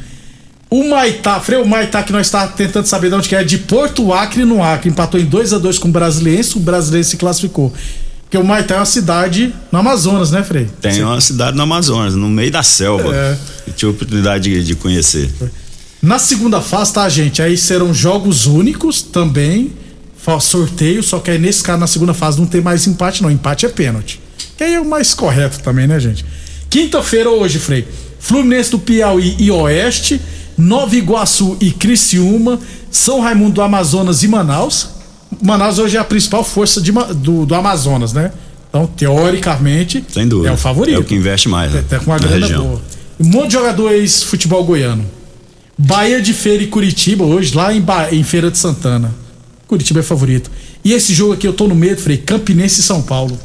O 0.70 0.88
Maitá, 0.88 1.38
Frei, 1.38 1.60
o 1.60 1.66
Maitá 1.68 2.02
que 2.02 2.12
nós 2.12 2.26
está 2.28 2.46
tentando 2.48 2.86
saber 2.86 3.10
de 3.10 3.16
onde 3.16 3.28
que 3.28 3.36
é, 3.36 3.44
de 3.44 3.58
Porto 3.58 4.10
Acre 4.14 4.46
no 4.46 4.62
Acre. 4.64 4.88
Empatou 4.88 5.20
em 5.20 5.26
2 5.26 5.52
a 5.52 5.58
2 5.58 5.78
com 5.78 5.88
o 5.88 5.92
Brasiliense, 5.92 6.56
o 6.56 6.60
Brasiliense 6.60 7.10
se 7.10 7.16
classificou. 7.18 7.70
Porque 8.32 8.42
o 8.42 8.48
Maitá 8.48 8.76
é 8.76 8.78
uma 8.78 8.86
cidade 8.86 9.54
no 9.70 9.80
Amazonas, 9.80 10.30
né, 10.30 10.42
Frei? 10.42 10.66
Tem 10.80 11.04
uma 11.04 11.20
cidade 11.20 11.54
no 11.54 11.64
Amazonas, 11.64 12.14
no 12.14 12.30
meio 12.30 12.50
da 12.50 12.62
selva. 12.62 13.14
É. 13.14 13.36
Eu 13.66 13.72
tive 13.74 13.90
a 13.90 13.94
oportunidade 13.94 14.44
de, 14.44 14.64
de 14.64 14.74
conhecer. 14.74 15.30
Na 16.00 16.18
segunda 16.18 16.62
fase, 16.62 16.94
tá, 16.94 17.06
gente? 17.10 17.42
Aí 17.42 17.58
serão 17.58 17.92
jogos 17.92 18.46
únicos 18.46 19.02
também. 19.02 19.74
Sorteio, 20.40 21.02
só 21.02 21.18
que 21.18 21.30
aí 21.30 21.38
nesse 21.38 21.62
caso, 21.62 21.78
na 21.78 21.86
segunda 21.86 22.14
fase, 22.14 22.38
não 22.38 22.46
tem 22.46 22.62
mais 22.62 22.86
empate, 22.86 23.22
não. 23.22 23.30
Empate 23.30 23.66
é 23.66 23.68
pênalti. 23.68 24.18
Que 24.56 24.64
aí 24.64 24.74
é 24.76 24.80
o 24.80 24.88
mais 24.88 25.12
correto 25.12 25.60
também, 25.60 25.86
né, 25.86 26.00
gente? 26.00 26.24
Quinta-feira 26.70 27.28
hoje, 27.28 27.58
Frei. 27.58 27.86
Fluminense 28.18 28.70
do 28.70 28.78
Piauí 28.78 29.36
e 29.38 29.50
Oeste, 29.50 30.18
Nova 30.56 30.96
Iguaçu 30.96 31.58
e 31.60 31.70
Criciúma, 31.70 32.58
São 32.90 33.20
Raimundo 33.20 33.56
do 33.56 33.60
Amazonas 33.60 34.22
e 34.22 34.28
Manaus. 34.28 34.88
Manaus 35.40 35.78
hoje 35.78 35.96
é 35.96 36.00
a 36.00 36.04
principal 36.04 36.42
força 36.44 36.80
de 36.80 36.92
do, 36.92 37.46
do 37.46 37.54
Amazonas, 37.54 38.12
né? 38.12 38.32
Então, 38.68 38.86
teoricamente, 38.86 40.04
Sem 40.12 40.26
dúvida. 40.26 40.48
é 40.50 40.52
o 40.52 40.56
favorito. 40.56 40.96
É 40.96 40.98
o 40.98 41.04
que 41.04 41.14
investe 41.14 41.48
mais, 41.48 41.72
né? 41.72 41.84
Tá 41.88 41.98
com 41.98 42.06
uma 42.06 42.16
na 42.18 42.26
grana 42.26 42.46
região. 42.46 42.64
boa. 42.66 42.82
Um 43.20 43.28
monte 43.28 43.48
de 43.48 43.52
jogador 43.54 43.92
ex-futebol 43.92 44.64
goiano. 44.64 45.04
Bahia 45.76 46.20
de 46.20 46.32
Feira 46.32 46.62
e 46.62 46.66
Curitiba, 46.66 47.24
hoje, 47.24 47.54
lá 47.54 47.72
em, 47.72 47.80
ba... 47.80 48.08
em 48.12 48.22
Feira 48.22 48.50
de 48.50 48.58
Santana. 48.58 49.14
Curitiba 49.66 50.00
é 50.00 50.02
favorito. 50.02 50.50
E 50.84 50.92
esse 50.92 51.12
jogo 51.14 51.32
aqui 51.34 51.46
eu 51.46 51.52
tô 51.52 51.68
no 51.68 51.74
medo, 51.74 52.00
Frei, 52.00 52.16
Campinense 52.16 52.80
e 52.80 52.82
São 52.82 53.02
Paulo. 53.02 53.38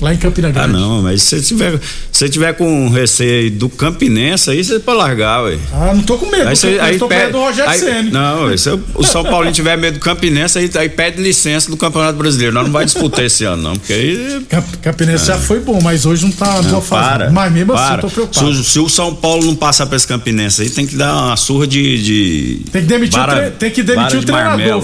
Lá 0.00 0.14
em 0.14 0.16
Campina 0.16 0.48
Grande. 0.50 0.76
Ah, 0.76 0.78
não, 0.78 1.02
mas 1.02 1.22
se 1.22 1.40
você 1.40 1.42
tiver, 1.48 1.80
se 2.12 2.28
tiver 2.28 2.52
com 2.54 2.88
receio 2.88 3.50
do 3.50 3.68
Campinense, 3.68 4.48
aí 4.48 4.62
você 4.62 4.78
pode 4.78 4.96
largar, 4.98 5.42
ué. 5.42 5.58
Ah, 5.72 5.92
não 5.92 6.02
tô 6.02 6.16
com 6.16 6.26
medo, 6.26 6.48
Aí 6.48 6.54
eu 6.62 6.82
aí 6.84 6.98
tô 6.98 7.06
com 7.06 7.08
pede- 7.08 7.22
medo 7.26 7.32
do 7.32 7.38
Rogério 7.40 7.70
aí- 7.70 7.78
Ceni. 7.80 8.10
Não, 8.12 8.56
se 8.56 8.70
o 8.94 9.02
São 9.02 9.24
Paulo 9.24 9.50
tiver 9.50 9.76
medo 9.76 9.94
do 9.94 10.00
Campinense, 10.00 10.56
aí, 10.56 10.70
aí 10.76 10.88
pede 10.88 11.20
licença 11.20 11.68
do 11.68 11.76
Campeonato 11.76 12.16
Brasileiro. 12.16 12.54
Nós 12.54 12.64
não 12.64 12.72
vai 12.72 12.84
disputar 12.84 13.24
esse 13.24 13.42
ano, 13.44 13.60
não, 13.62 13.72
porque 13.74 13.92
aí. 13.92 14.46
Campinense 14.82 15.26
já 15.26 15.36
foi 15.36 15.58
bom, 15.58 15.80
mas 15.82 16.06
hoje 16.06 16.24
não 16.24 16.30
tá 16.32 16.62
Não, 16.62 16.70
boa 16.70 16.80
fase. 16.82 17.08
para. 17.08 17.30
Mas 17.30 17.52
mesmo 17.52 17.72
assim, 17.72 17.82
para. 17.84 17.96
eu 17.96 18.00
tô 18.02 18.08
Se, 18.08 18.14
preocupado. 18.14 18.50
o- 18.50 18.64
se 18.64 18.78
o 18.78 18.88
São 18.88 19.14
Paulo 19.14 19.44
não 19.46 19.56
passar 19.56 19.86
pra 19.86 19.96
esse 19.96 20.06
Campinense 20.06 20.62
aí, 20.62 20.70
tem 20.70 20.86
que 20.86 20.94
dar 20.94 21.12
uma 21.12 21.36
surra 21.36 21.66
de. 21.66 22.02
de 22.02 22.60
Tem 22.70 22.82
que 22.82 22.88
demitir, 22.88 23.20
o, 23.20 23.26
tre... 23.26 23.50
tem 23.50 23.70
que 23.72 23.82
demitir 23.82 24.18
o 24.20 24.22
treinador, 24.24 24.58
marmelo. 24.58 24.82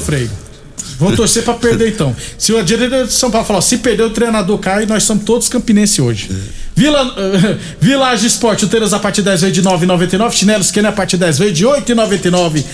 Vou 0.98 1.14
torcer 1.14 1.42
pra 1.42 1.54
perder 1.54 1.88
então. 1.88 2.14
Se 2.38 2.52
o 2.52 2.62
diretor 2.62 3.06
de 3.06 3.12
São 3.12 3.30
Paulo 3.30 3.46
falar, 3.46 3.60
se 3.60 3.78
perder 3.78 4.04
o 4.04 4.10
treinador 4.10 4.58
cai, 4.58 4.86
nós 4.86 5.02
somos 5.02 5.24
todos 5.24 5.48
campinense 5.48 6.00
hoje. 6.00 6.30
Vila, 6.74 7.14
Village 7.80 8.26
Esporte, 8.26 8.60
chuteiras 8.60 8.92
a 8.92 8.98
partir 8.98 9.22
de 9.22 9.30
10 9.30 9.40
vezes 9.42 9.54
de 9.54 9.62
9,99, 9.62 10.32
chinelos 10.32 10.70
Kenner 10.70 10.90
a 10.90 10.94
partir 10.94 11.16
de 11.16 11.24
10 11.24 11.38
vezes 11.38 11.58
de 11.58 11.64
8,99. 11.66 12.64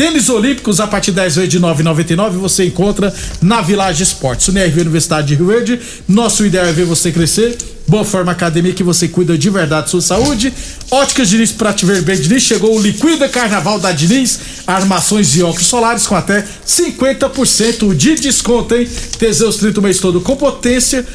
Tênis 0.00 0.30
Olímpicos 0.30 0.80
a 0.80 0.86
partir 0.86 1.12
10 1.12 1.36
vezes 1.36 1.50
de 1.50 1.60
9,99 1.60 2.30
você 2.30 2.64
encontra 2.64 3.12
na 3.42 3.60
Village 3.60 4.02
Esportes. 4.02 4.48
UNRV 4.48 4.80
Universidade 4.80 5.28
de 5.28 5.34
Rio 5.34 5.48
Verde, 5.48 5.78
nosso 6.08 6.46
ideal 6.46 6.64
é 6.64 6.72
ver 6.72 6.86
você 6.86 7.12
crescer. 7.12 7.54
Boa 7.86 8.02
Forma 8.02 8.32
Academia 8.32 8.72
que 8.72 8.82
você 8.82 9.08
cuida 9.08 9.36
de 9.36 9.50
verdade 9.50 9.82
da 9.82 9.88
sua 9.88 10.00
saúde. 10.00 10.54
Óticas 10.90 11.28
Diniz 11.28 11.52
para 11.52 11.74
te 11.74 11.84
ver 11.84 12.00
bem, 12.00 12.18
Diniz. 12.18 12.42
Chegou 12.44 12.74
o 12.74 12.80
Liquida 12.80 13.28
Carnaval 13.28 13.78
da 13.78 13.92
Diniz. 13.92 14.40
Armações 14.66 15.36
e 15.36 15.42
óculos 15.42 15.66
solares 15.66 16.06
com 16.06 16.14
até 16.14 16.46
50% 16.66 17.94
de 17.94 18.14
desconto, 18.14 18.74
hein? 18.74 18.88
Teseus 19.18 19.58
30 19.58 19.80
o 19.80 19.82
mês 19.82 19.98
todo 19.98 20.18
com 20.22 20.34
potência. 20.34 21.06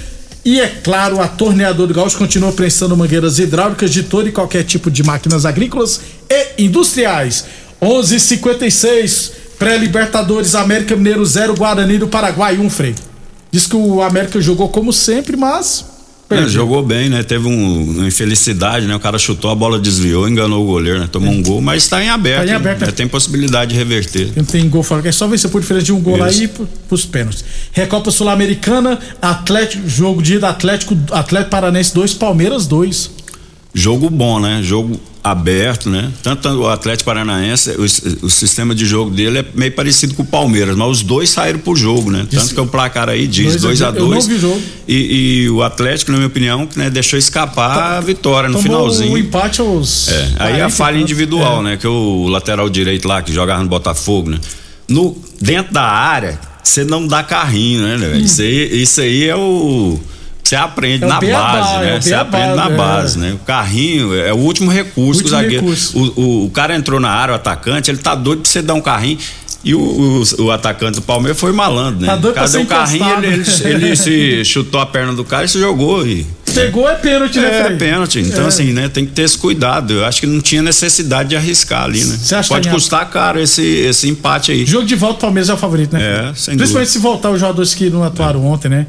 E 0.45 0.61
é 0.61 0.67
claro, 0.67 1.19
a 1.19 1.27
Torneador 1.27 1.87
do 1.87 1.93
Gaúcho 1.95 2.19
continua 2.19 2.51
prestando 2.51 2.95
mangueiras 2.95 3.39
hidráulicas 3.39 3.89
de 3.89 4.03
todo 4.03 4.29
e 4.29 4.31
qualquer 4.31 4.63
tipo 4.63 4.91
de 4.91 5.01
máquinas 5.01 5.43
agrícolas 5.43 6.01
e 6.29 6.65
industriais. 6.65 7.45
11:56 7.81 9.31
pré-Libertadores 9.59 10.55
América 10.55 10.95
Mineiro 10.95 11.25
0 11.25 11.55
Guarani 11.55 11.97
do 11.97 12.07
Paraguai 12.07 12.57
1 12.57 12.69
Frei. 12.69 12.95
Diz 13.51 13.67
que 13.67 13.75
o 13.75 14.01
América 14.01 14.39
jogou 14.41 14.67
como 14.69 14.91
sempre, 14.91 15.37
mas 15.37 15.85
É, 16.27 16.47
jogou 16.47 16.81
bem, 16.83 17.07
né? 17.07 17.21
Teve 17.21 17.47
um- 17.47 17.83
uma 17.99 18.07
infelicidade, 18.07 18.87
né? 18.87 18.95
O 18.95 18.99
cara 18.99 19.17
chutou, 19.19 19.51
a 19.51 19.55
bola 19.55 19.77
desviou, 19.77 20.27
enganou 20.27 20.63
o 20.63 20.65
goleiro, 20.65 20.99
né? 20.99 21.07
Tomou 21.09 21.31
um 21.31 21.41
gol, 21.41 21.61
mas 21.61 21.87
tá 21.87 22.03
em 22.03 22.09
aberto. 22.09 22.39
Tá 22.39 22.45
em 22.45 22.49
né? 22.49 22.55
aberto, 22.55 22.81
É, 22.81 22.85
né? 22.87 22.91
Tem 22.91 23.07
possibilidade 23.07 23.71
de 23.71 23.77
reverter. 23.77 24.31
Não 24.35 24.43
tem 24.43 24.67
gol 24.67 24.81
fora, 24.81 25.07
é 25.07 25.11
só 25.11 25.27
vencer 25.27 25.51
por 25.51 25.61
diferença 25.61 25.85
de 25.85 25.93
um 25.93 26.01
gol 26.01 26.17
Isso. 26.27 26.43
e 26.43 26.47
pro- 26.47 26.67
pros 26.89 27.05
pênaltis. 27.05 27.45
Recopa 27.71 28.09
Sul-Americana, 28.09 28.97
Atlético, 29.21 29.87
jogo 29.87 30.19
de 30.23 30.33
ida 30.37 30.49
Atlético, 30.49 30.97
Atlético 31.11 31.51
Paranense 31.51 31.93
2, 31.93 32.15
Palmeiras 32.15 32.65
2. 32.65 33.11
Jogo 33.77 34.09
bom, 34.09 34.39
né? 34.39 34.61
Jogo 34.63 34.97
aberto, 35.21 35.89
né? 35.89 36.11
Tanto 36.23 36.47
o 36.49 36.69
Atlético 36.69 37.05
Paranaense, 37.07 37.71
o, 37.71 38.25
o 38.25 38.29
sistema 38.29 38.73
de 38.73 38.85
jogo 38.85 39.09
dele 39.11 39.39
é 39.39 39.45
meio 39.55 39.71
parecido 39.73 40.13
com 40.13 40.21
o 40.21 40.25
Palmeiras, 40.25 40.75
mas 40.77 40.87
os 40.87 41.01
dois 41.03 41.29
saíram 41.29 41.59
pro 41.59 41.75
jogo, 41.75 42.09
né? 42.09 42.25
Tanto 42.29 42.53
que 42.53 42.61
o 42.61 42.67
placar 42.67 43.09
aí 43.09 43.27
diz 43.27 43.59
Dois 43.59 43.79
2 43.79 43.81
a 43.81 43.87
a 43.87 43.91
dois. 43.91 44.01
Eu 44.03 44.07
2 44.11 44.27
não 44.27 44.35
vi 44.35 44.39
jogo. 44.39 44.61
E, 44.87 45.43
e 45.43 45.49
o 45.49 45.61
Atlético, 45.63 46.11
na 46.11 46.17
minha 46.19 46.27
opinião, 46.27 46.69
né, 46.75 46.89
deixou 46.89 47.19
escapar 47.19 47.97
a 47.97 48.01
vitória 48.01 48.47
no 48.47 48.61
finalzinho. 48.61 49.11
o 49.11 49.17
empate 49.17 49.59
aos. 49.61 50.07
É, 50.09 50.21
aí 50.37 50.53
a 50.53 50.57
40 50.57 50.67
e 50.67 50.71
falha 50.71 50.97
individual, 50.99 51.59
É. 51.59 51.63
né? 51.63 51.77
Que 51.77 51.87
o 51.87 52.27
lateral 52.27 52.69
direito 52.69 53.07
lá, 53.07 53.21
que 53.21 53.33
jogava 53.33 53.61
no 53.61 53.67
Botafogo, 53.69 54.29
né? 54.29 54.39
No, 54.87 55.17
dentro 55.41 55.73
da 55.73 55.83
área, 55.83 56.39
você 56.63 56.83
não 56.85 57.05
dá 57.07 57.23
carrinho, 57.23 57.81
né, 57.81 57.97
velho? 57.97 58.23
Isso, 58.23 58.41
aí, 58.41 58.81
isso 58.81 59.01
aí 59.01 59.27
é 59.27 59.35
o. 59.35 59.99
Você 60.45 60.55
aprende 60.55 61.03
É 61.03 61.07
o 61.07 61.09
na 61.09 61.19
beabá, 61.19 61.53
base, 61.53 61.73
é 61.73 61.79
né? 61.79 61.97
o 61.97 62.01
Você 62.03 62.13
aprende 62.13 62.55
na 62.55 62.65
é. 62.67 62.69
base, 62.69 63.17
né? 63.17 63.33
O 63.33 63.39
carrinho 63.39 64.13
é 64.13 64.31
o 64.31 64.37
último 64.37 64.69
recurso 64.71 65.23
do 65.23 65.25
Último 65.25 65.29
zagueiro. 65.29 65.63
recurso. 65.63 65.97
O, 65.97 66.21
o, 66.21 66.45
o 66.45 66.49
cara 66.51 66.75
entrou 66.75 66.99
na 66.99 67.09
área, 67.09 67.31
o 67.31 67.35
atacante, 67.35 67.89
ele 67.89 67.97
tá 67.97 68.13
doido 68.13 68.41
pra 68.43 68.51
você 68.51 68.61
dar 68.61 68.75
um 68.75 68.81
carrinho. 68.81 69.17
E 69.63 69.73
o, 69.73 69.79
o, 69.79 70.43
o 70.43 70.51
atacante 70.51 70.97
do 70.97 71.01
Palmeiras 71.01 71.39
foi 71.39 71.51
malandro, 71.51 71.99
né? 72.01 72.05
Tá 72.09 72.15
doido 72.15 72.33
o 72.33 72.35
cara 72.35 72.47
pra 72.47 72.51
deu 72.59 72.61
um 72.61 72.65
ser 72.87 72.99
carrinho, 72.99 73.23
ele, 73.25 73.43
ele, 73.63 73.85
ele 73.87 73.95
se 73.95 74.45
chutou 74.45 74.79
a 74.79 74.85
perna 74.85 75.13
do 75.13 75.23
cara 75.25 75.45
e 75.45 75.49
se 75.49 75.59
jogou. 75.59 76.05
E, 76.05 76.23
Pegou 76.53 76.87
é 76.87 76.93
pênalti, 76.93 77.37
né, 77.39 77.59
é, 77.59 77.63
Frei? 77.65 77.77
pênalti. 77.77 78.19
Então, 78.19 78.45
É. 78.45 78.47
assim, 78.47 78.71
né, 78.71 78.87
tem 78.87 79.05
que 79.05 79.11
ter 79.11 79.23
esse 79.23 79.37
cuidado. 79.37 79.91
Eu 79.93 80.05
acho 80.05 80.21
que 80.21 80.27
não 80.27 80.39
tinha 80.39 80.61
necessidade 80.61 81.29
de 81.29 81.35
arriscar 81.35 81.83
ali, 81.85 82.01
né? 82.05 82.17
Pode 82.47 82.67
tá 82.67 82.73
custar 82.73 83.09
caro 83.09 83.39
esse, 83.41 83.61
esse 83.63 84.07
empate 84.07 84.51
aí. 84.51 84.65
Jogo 84.65 84.85
de 84.85 84.95
volta, 84.95 85.17
o 85.17 85.21
Palmeiras 85.21 85.49
é 85.49 85.53
o 85.53 85.57
favorito, 85.57 85.93
né? 85.93 86.01
É, 86.29 86.33
sem 86.35 86.55
Principalmente 86.55 86.67
dúvida. 86.69 86.85
se 86.85 86.99
voltar 86.99 87.31
os 87.31 87.39
jogadores 87.41 87.73
que 87.73 87.89
não 87.89 88.03
atuaram 88.03 88.45
ontem, 88.45 88.69
né? 88.69 88.85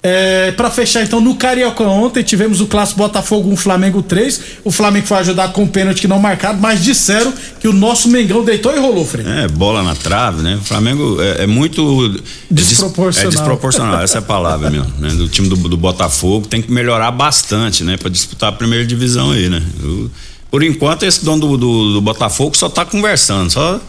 É, 0.00 0.52
pra 0.52 0.70
fechar 0.70 1.02
então, 1.02 1.20
no 1.20 1.34
Carioca 1.34 1.82
ontem 1.82 2.22
tivemos 2.22 2.60
o 2.60 2.66
clássico 2.68 2.98
Botafogo 3.00 3.50
1, 3.50 3.56
Flamengo 3.56 4.00
3. 4.00 4.40
O 4.64 4.70
Flamengo 4.70 5.06
foi 5.08 5.18
ajudar 5.18 5.52
com 5.52 5.64
o 5.64 5.68
pênalti 5.68 6.00
que 6.02 6.06
não 6.08 6.20
marcado, 6.20 6.60
mas 6.60 6.84
disseram 6.84 7.32
que 7.60 7.66
o 7.66 7.72
nosso 7.72 8.08
Mengão 8.08 8.44
deitou 8.44 8.72
e 8.74 8.78
rolou, 8.78 9.04
Frei. 9.04 9.26
É, 9.26 9.48
bola 9.48 9.82
na 9.82 9.96
trave, 9.96 10.40
né? 10.40 10.56
O 10.60 10.64
Flamengo 10.64 11.20
é, 11.20 11.42
é 11.42 11.46
muito. 11.48 12.10
des- 12.48 12.68
Desproporcional. 12.68 13.26
É 13.32 13.34
desproporcional, 13.34 14.00
essa 14.00 14.18
é 14.18 14.20
a 14.20 14.22
palavra 14.22 14.70
mesmo. 14.70 14.92
Né? 15.00 15.08
Do 15.08 15.28
time 15.28 15.48
do, 15.48 15.56
do 15.56 15.76
Botafogo 15.76 16.46
tem 16.46 16.62
que 16.62 16.70
melhorar 16.70 17.10
bastante, 17.10 17.82
né? 17.82 17.96
Pra 17.96 18.08
disputar 18.08 18.50
a 18.50 18.52
primeira 18.52 18.86
divisão 18.86 19.32
aí, 19.32 19.48
né? 19.48 19.60
O- 19.82 20.08
por 20.50 20.62
enquanto, 20.62 21.02
esse 21.02 21.22
dono 21.24 21.40
do, 21.46 21.56
do, 21.58 21.92
do 21.94 22.00
Botafogo 22.00 22.56
só 22.56 22.68
tá 22.70 22.84
conversando, 22.84 23.50
só. 23.50 23.80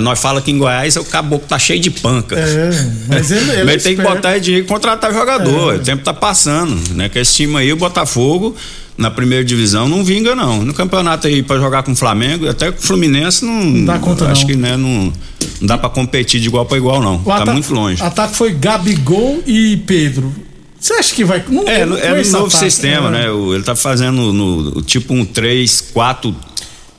Nós 0.00 0.18
fala 0.18 0.40
que 0.40 0.50
em 0.50 0.58
Goiás 0.58 0.96
o 0.96 1.04
caboclo 1.04 1.46
tá 1.46 1.58
cheio 1.58 1.78
de 1.78 1.90
panca. 1.90 2.36
É, 2.36 2.70
mas 3.06 3.30
ele, 3.30 3.50
ele 3.52 3.64
Mas 3.64 3.74
é 3.86 3.88
tem 3.88 3.96
que 3.96 4.02
botar 4.02 4.38
dinheiro 4.38 4.64
e 4.64 4.68
contratar 4.68 5.12
jogador. 5.12 5.74
É. 5.74 5.76
O 5.76 5.80
tempo 5.80 6.02
tá 6.02 6.12
passando, 6.12 6.94
né? 6.94 7.08
Que 7.08 7.18
esse 7.20 7.34
time 7.34 7.56
aí, 7.56 7.72
o 7.72 7.76
Botafogo, 7.76 8.56
na 8.98 9.10
primeira 9.10 9.44
divisão, 9.44 9.88
não 9.88 10.02
vinga, 10.02 10.34
não. 10.34 10.62
No 10.64 10.74
campeonato 10.74 11.26
aí, 11.28 11.42
pra 11.42 11.58
jogar 11.58 11.82
com 11.84 11.92
o 11.92 11.96
Flamengo, 11.96 12.48
até 12.48 12.72
com 12.72 12.78
o 12.78 12.82
Fluminense, 12.82 13.44
não. 13.44 13.62
Não 13.64 13.84
dá 13.84 13.98
conta, 13.98 14.26
Acho 14.26 14.42
não. 14.42 14.48
que, 14.48 14.56
né, 14.56 14.76
não, 14.76 15.12
não 15.60 15.66
dá 15.68 15.78
pra 15.78 15.88
competir 15.90 16.40
de 16.40 16.48
igual 16.48 16.64
pra 16.66 16.76
igual, 16.76 17.00
não. 17.00 17.16
O 17.16 17.24
tá 17.24 17.36
ata- 17.36 17.52
muito 17.52 17.72
longe. 17.72 18.02
ataque 18.02 18.34
foi 18.34 18.52
Gabigol 18.52 19.42
e 19.46 19.76
Pedro. 19.86 20.34
Você 20.80 20.92
acha 20.94 21.14
que 21.14 21.24
vai. 21.24 21.42
Não, 21.48 21.68
É, 21.68 21.86
não 21.86 21.96
é 21.96 22.10
no 22.22 22.30
novo 22.32 22.46
ataque, 22.46 22.64
sistema, 22.64 23.08
é. 23.08 23.10
né? 23.12 23.30
O- 23.30 23.54
Ele 23.54 23.62
tá 23.62 23.76
fazendo 23.76 24.32
no, 24.32 24.82
tipo 24.82 25.14
um 25.14 25.24
3, 25.24 25.80
4. 25.92 26.34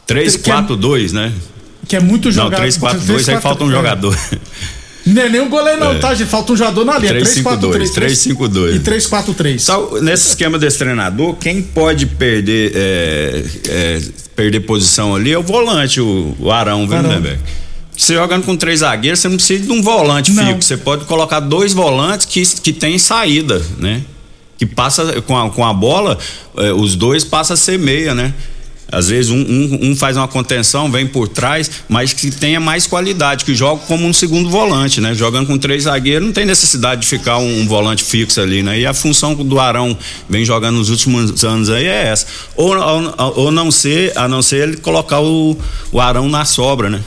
3, 0.07 0.35
Que 0.37 0.49
é- 0.49 0.53
4, 0.53 0.75
2, 0.77 1.11
né? 1.11 1.33
Que 1.87 1.95
é 1.95 1.99
muito 1.99 2.25
Não, 2.25 2.31
jogado. 2.31 2.59
3, 2.59 2.77
4, 2.77 2.99
2, 3.01 3.29
aí 3.29 3.41
falta 3.41 3.63
um 3.63 3.71
jogador. 3.71 4.17
Não 5.05 5.21
é 5.21 5.29
nem 5.29 5.39
um 5.39 5.49
goleiro, 5.49 5.79
não, 5.79 5.91
É. 5.91 5.99
tá, 5.99 6.15
gente? 6.15 6.27
Falta 6.27 6.51
um 6.53 6.57
jogador 6.57 6.83
na 6.83 6.97
linha. 6.97 7.11
3, 7.11 7.29
5, 7.29 7.57
2. 7.57 7.91
3, 7.91 8.17
5, 8.17 8.47
2. 8.47 8.75
E 8.77 8.79
3, 8.79 9.05
4, 9.05 9.33
3. 9.35 9.61
Só 9.61 9.99
nesse 10.01 10.29
esquema 10.29 10.57
desse 10.57 10.79
treinador, 10.79 11.35
quem 11.35 11.61
pode 11.61 12.07
perder 12.07 12.71
é, 12.73 13.43
é, 13.69 14.01
perder 14.35 14.61
posição 14.61 15.13
ali 15.15 15.31
é 15.31 15.37
o 15.37 15.43
volante, 15.43 16.01
o, 16.01 16.35
o 16.39 16.51
Arão. 16.51 16.81
Lindenberg? 16.85 17.37
Você 17.95 18.15
jogando 18.15 18.43
com 18.43 18.57
três 18.57 18.79
zagueiros, 18.79 19.19
você 19.19 19.29
não 19.29 19.37
precisa 19.37 19.63
de 19.65 19.71
um 19.71 19.81
volante 19.81 20.31
Não. 20.31 20.43
fixo. 20.47 20.67
Você 20.69 20.77
pode 20.77 21.05
colocar 21.05 21.39
dois 21.39 21.71
volantes 21.71 22.25
que, 22.25 22.41
que 22.61 22.73
tem 22.73 22.97
saída, 22.97 23.61
né? 23.77 24.01
Que 24.57 24.65
passa 24.65 25.21
com 25.21 25.37
a, 25.37 25.49
com 25.51 25.63
a 25.63 25.71
bola, 25.73 26.17
é, 26.57 26.73
os 26.73 26.95
dois 26.95 27.23
passam 27.23 27.53
a 27.53 27.57
ser 27.57 27.77
meia, 27.77 28.15
né? 28.15 28.33
Às 28.91 29.09
vezes 29.09 29.31
um, 29.31 29.37
um, 29.37 29.91
um 29.91 29.95
faz 29.95 30.15
uma 30.15 30.27
contenção, 30.27 30.91
vem 30.91 31.07
por 31.07 31.27
trás, 31.27 31.69
mas 31.89 32.13
que 32.13 32.31
tenha 32.31 32.59
mais 32.59 32.85
qualidade, 32.85 33.43
que 33.43 33.55
joga 33.55 33.81
como 33.87 34.05
um 34.05 34.13
segundo 34.13 34.49
volante, 34.49 35.01
né? 35.01 35.13
Jogando 35.13 35.47
com 35.47 35.57
três 35.57 35.83
zagueiros, 35.83 36.25
não 36.25 36.33
tem 36.33 36.45
necessidade 36.45 37.01
de 37.01 37.07
ficar 37.07 37.37
um, 37.37 37.61
um 37.61 37.67
volante 37.67 38.03
fixo 38.03 38.39
ali, 38.41 38.61
né? 38.61 38.79
E 38.79 38.85
a 38.85 38.93
função 38.93 39.35
do 39.35 39.59
Arão 39.59 39.97
vem 40.29 40.45
jogando 40.45 40.77
nos 40.77 40.89
últimos 40.89 41.43
anos 41.43 41.69
aí 41.69 41.85
é 41.85 42.07
essa. 42.07 42.27
Ou, 42.55 42.77
ou, 42.77 43.33
ou 43.37 43.51
não 43.51 43.71
ser, 43.71 44.11
a 44.15 44.27
não 44.27 44.41
ser 44.41 44.67
ele 44.67 44.77
colocar 44.77 45.19
o, 45.19 45.57
o 45.91 45.99
Arão 45.99 46.29
na 46.29 46.45
sobra, 46.45 46.89
né? 46.89 47.01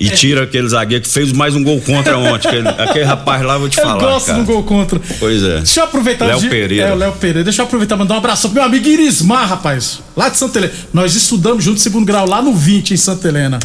E 0.00 0.08
É. 0.08 0.10
tira 0.12 0.44
aquele 0.44 0.66
zagueiro 0.66 1.04
que 1.04 1.10
fez 1.10 1.30
mais 1.30 1.54
um 1.54 1.62
gol 1.62 1.78
contra 1.82 2.16
ontem. 2.16 2.48
aquele, 2.48 2.68
aquele 2.68 3.04
rapaz 3.04 3.42
lá, 3.44 3.58
vou 3.58 3.68
te 3.68 3.76
falar. 3.76 3.98
gosta 4.00 4.32
cara. 4.32 4.42
do 4.42 4.46
gol 4.46 4.62
contra. 4.62 4.98
Pois 5.18 5.42
é. 5.42 5.56
Deixa 5.58 5.80
eu 5.80 5.84
aproveitar 5.84 6.24
Léo 6.24 6.40
Pereira. 6.48 6.88
É, 6.88 6.92
o 6.92 6.96
Léo 6.96 7.12
Pereira. 7.12 7.44
Deixa 7.44 7.60
eu 7.60 7.66
aproveitar 7.66 7.96
e 7.96 7.98
mandar 7.98 8.14
um 8.14 8.16
abraço 8.18 8.48
pro 8.48 8.54
meu 8.54 8.64
amigo 8.64 8.88
Irismar, 8.88 9.46
rapaz. 9.46 10.00
Lá 10.16 10.30
de 10.30 10.38
Santa 10.38 10.58
Helena. 10.58 10.72
Nós 10.92 11.14
estudamos 11.14 11.62
junto 11.62 11.78
segundo 11.80 12.06
grau 12.06 12.26
lá 12.26 12.40
no 12.40 12.54
20 12.54 12.94
em 12.94 12.96
Santa 12.96 13.28
Helena. 13.28 13.60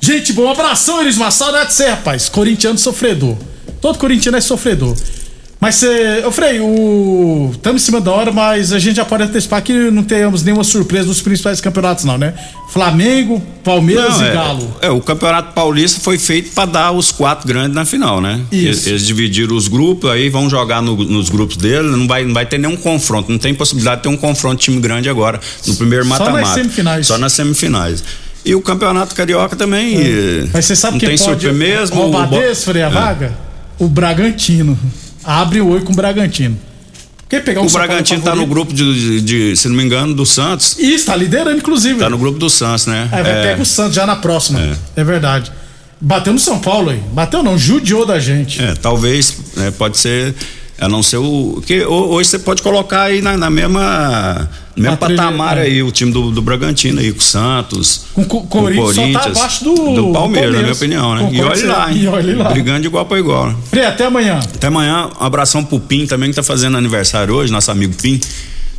Gente, 0.00 0.32
bom, 0.32 0.44
um 0.44 0.50
abração, 0.50 1.02
Irismar. 1.02 1.32
Saudade 1.32 1.70
de 1.70 1.74
você, 1.74 1.88
rapaz. 1.88 2.28
Corintiano 2.28 2.78
sofredor. 2.78 3.36
Todo 3.80 3.98
corintiano 3.98 4.38
é 4.38 4.40
sofredor. 4.40 4.96
Mas 5.62 5.76
você. 5.76 6.24
Ô, 6.26 6.32
Frei, 6.32 6.58
o. 6.58 7.50
Estamos 7.52 7.82
em 7.82 7.84
cima 7.84 8.00
da 8.00 8.10
hora, 8.10 8.32
mas 8.32 8.72
a 8.72 8.80
gente 8.80 8.96
já 8.96 9.04
pode 9.04 9.22
antecipar 9.22 9.62
que 9.62 9.72
não 9.92 10.02
tenhamos 10.02 10.42
nenhuma 10.42 10.64
surpresa 10.64 11.06
nos 11.06 11.22
principais 11.22 11.60
campeonatos, 11.60 12.04
não, 12.04 12.18
né? 12.18 12.34
Flamengo, 12.72 13.40
Palmeiras 13.62 14.18
Não, 14.18 14.24
e 14.24 14.28
é, 14.28 14.32
Galo. 14.34 14.76
É, 14.80 14.90
o 14.90 15.00
Campeonato 15.00 15.52
Paulista 15.52 16.00
foi 16.00 16.18
feito 16.18 16.50
para 16.52 16.64
dar 16.64 16.90
os 16.90 17.12
quatro 17.12 17.46
grandes 17.46 17.76
na 17.76 17.84
final, 17.84 18.20
né? 18.20 18.40
Isso. 18.50 18.66
Eles, 18.66 18.86
eles 18.88 19.06
dividiram 19.06 19.54
os 19.54 19.68
grupos, 19.68 20.10
aí 20.10 20.28
vão 20.28 20.50
jogar 20.50 20.82
no- 20.82 20.96
nos 20.96 21.28
grupos 21.28 21.56
dele, 21.56 21.90
não 21.96 22.08
vai, 22.08 22.24
não 22.24 22.34
vai 22.34 22.44
ter 22.44 22.58
nenhum 22.58 22.76
confronto, 22.76 23.30
não 23.30 23.38
tem 23.38 23.54
possibilidade 23.54 23.98
de 23.98 24.02
ter 24.02 24.08
um 24.08 24.16
confronto 24.16 24.56
de 24.56 24.62
time 24.64 24.80
grande 24.80 25.08
agora, 25.08 25.38
no 25.64 25.76
primeiro 25.76 26.04
Só 26.04 26.10
nas 26.10 26.18
mata-mata. 26.18 26.54
semifinais. 26.54 27.06
Só 27.06 27.18
nas 27.18 27.32
semifinais. 27.34 28.02
E 28.44 28.52
o 28.56 28.60
campeonato 28.60 29.14
carioca 29.14 29.54
também. 29.54 29.94
eh, 29.96 30.48
Mas 30.52 30.64
você 30.64 30.74
sabe 30.74 30.94
não 30.94 30.98
quem 30.98 31.10
tem 31.10 31.18
pode 31.18 31.40
surpresa 31.40 31.56
mesmo. 31.94 32.18
o 32.18 32.26
desse, 32.26 32.64
Frei, 32.64 32.82
a 32.82 32.86
É. 32.86 32.90
vaga? 32.90 33.32
O 33.78 33.86
Bragantino. 33.86 34.76
Abre 35.24 35.60
o 35.60 35.68
oi 35.68 35.80
com 35.82 35.92
o 35.92 35.96
Bragantino. 35.96 36.58
Quem 37.28 37.40
pegar 37.40 37.62
um 37.62 37.66
O 37.66 37.70
Bragantino 37.70 38.20
tá 38.22 38.34
no 38.34 38.46
grupo 38.46 38.74
de, 38.74 39.20
de- 39.20 39.20
de, 39.50 39.56
se 39.56 39.66
não 39.68 39.74
me 39.76 39.82
engano, 39.82 40.12
do 40.14 40.26
Santos. 40.26 40.76
Isso, 40.78 41.06
tá 41.06 41.16
liderando, 41.16 41.56
inclusive. 41.56 41.98
Tá 41.98 42.10
no 42.10 42.18
grupo 42.18 42.38
do 42.38 42.50
Santos, 42.50 42.86
né? 42.86 43.08
Aí 43.10 43.22
vai 43.22 43.32
É. 43.32 43.42
pegar 43.50 43.62
o 43.62 43.64
Santos 43.64 43.94
já 43.94 44.04
na 44.06 44.16
próxima. 44.16 44.60
É. 44.96 45.02
verdade. 45.04 45.50
Bateu 46.00 46.32
no 46.32 46.38
São 46.38 46.58
Paulo 46.58 46.90
aí. 46.90 47.00
Bateu 47.12 47.42
não, 47.42 47.56
judiou 47.56 48.04
da 48.04 48.18
gente. 48.18 48.60
É, 48.62 48.74
talvez, 48.74 49.34
né, 49.56 49.70
pode 49.70 49.96
ser, 49.96 50.34
a 50.82 50.88
não 50.88 51.02
ser 51.02 51.18
o. 51.18 51.62
Que, 51.66 51.82
ho- 51.84 52.10
hoje 52.10 52.28
você 52.30 52.38
pode 52.38 52.62
colocar 52.62 53.02
aí 53.02 53.22
na, 53.22 53.36
na 53.36 53.48
mesma. 53.50 54.48
No 54.74 54.82
mesmo 54.84 54.96
patamar 54.96 55.58
é. 55.58 55.62
aí, 55.62 55.82
o 55.82 55.90
time 55.92 56.10
do, 56.10 56.30
do 56.30 56.40
Bragantino 56.40 56.98
aí, 56.98 57.12
com 57.12 57.18
o 57.18 57.22
Santos. 57.22 58.06
Com 58.14 58.22
o 58.22 58.26
Corinthians 58.46 59.12
tá 59.12 59.28
abaixo 59.28 59.64
do- 59.64 59.94
do 59.94 60.12
Palmeiras, 60.12 60.54
na 60.54 60.60
minha 60.60 60.72
opinião, 60.72 61.14
né? 61.14 61.28
E 61.32 61.42
olha 61.42 61.60
com 61.60 61.68
lá? 61.68 61.92
E 61.92 62.08
olhe 62.08 62.34
lá. 62.34 62.48
Brigando 62.50 62.80
de 62.80 62.86
igual 62.86 63.04
para 63.06 63.18
igual. 63.18 63.48
né? 63.48 63.56
Frei, 63.70 63.84
até 63.84 64.06
amanhã. 64.06 64.38
Até 64.38 64.66
amanhã, 64.68 65.10
um 65.20 65.24
abração 65.24 65.62
pro 65.64 65.78
Pim 65.78 66.06
também, 66.06 66.30
que 66.30 66.36
tá 66.36 66.42
fazendo 66.42 66.76
aniversário 66.78 67.34
hoje, 67.34 67.52
nosso 67.52 67.70
amigo 67.70 67.94
Pim. 68.00 68.18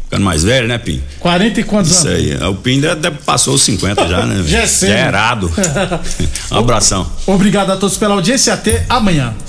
Ficando 0.06 0.26
mais 0.26 0.44
velho, 0.44 0.68
né, 0.68 0.78
Pim? 0.78 1.02
40 1.20 1.60
e 1.60 1.64
quantos 1.64 1.92
Isso 1.92 2.08
anos? 2.08 2.20
aí. 2.42 2.48
O 2.50 2.56
Pim 2.56 2.80
já 2.82 2.96
passou 3.26 3.54
os 3.56 3.62
50 3.64 4.08
já, 4.08 4.26
né? 4.26 4.44
Já 4.48 4.60
é 4.60 4.68
cedo. 4.68 4.90
Já 4.90 4.96
é 4.98 5.08
errado. 5.08 5.52
Um 6.52 6.58
abração. 6.58 7.08
Obrigado 7.26 7.72
a 7.72 7.78
todos 7.78 7.98
pela 7.98 8.14
audiência 8.14 8.52
e 8.52 8.54
até 8.54 8.86
amanhã. 8.90 9.34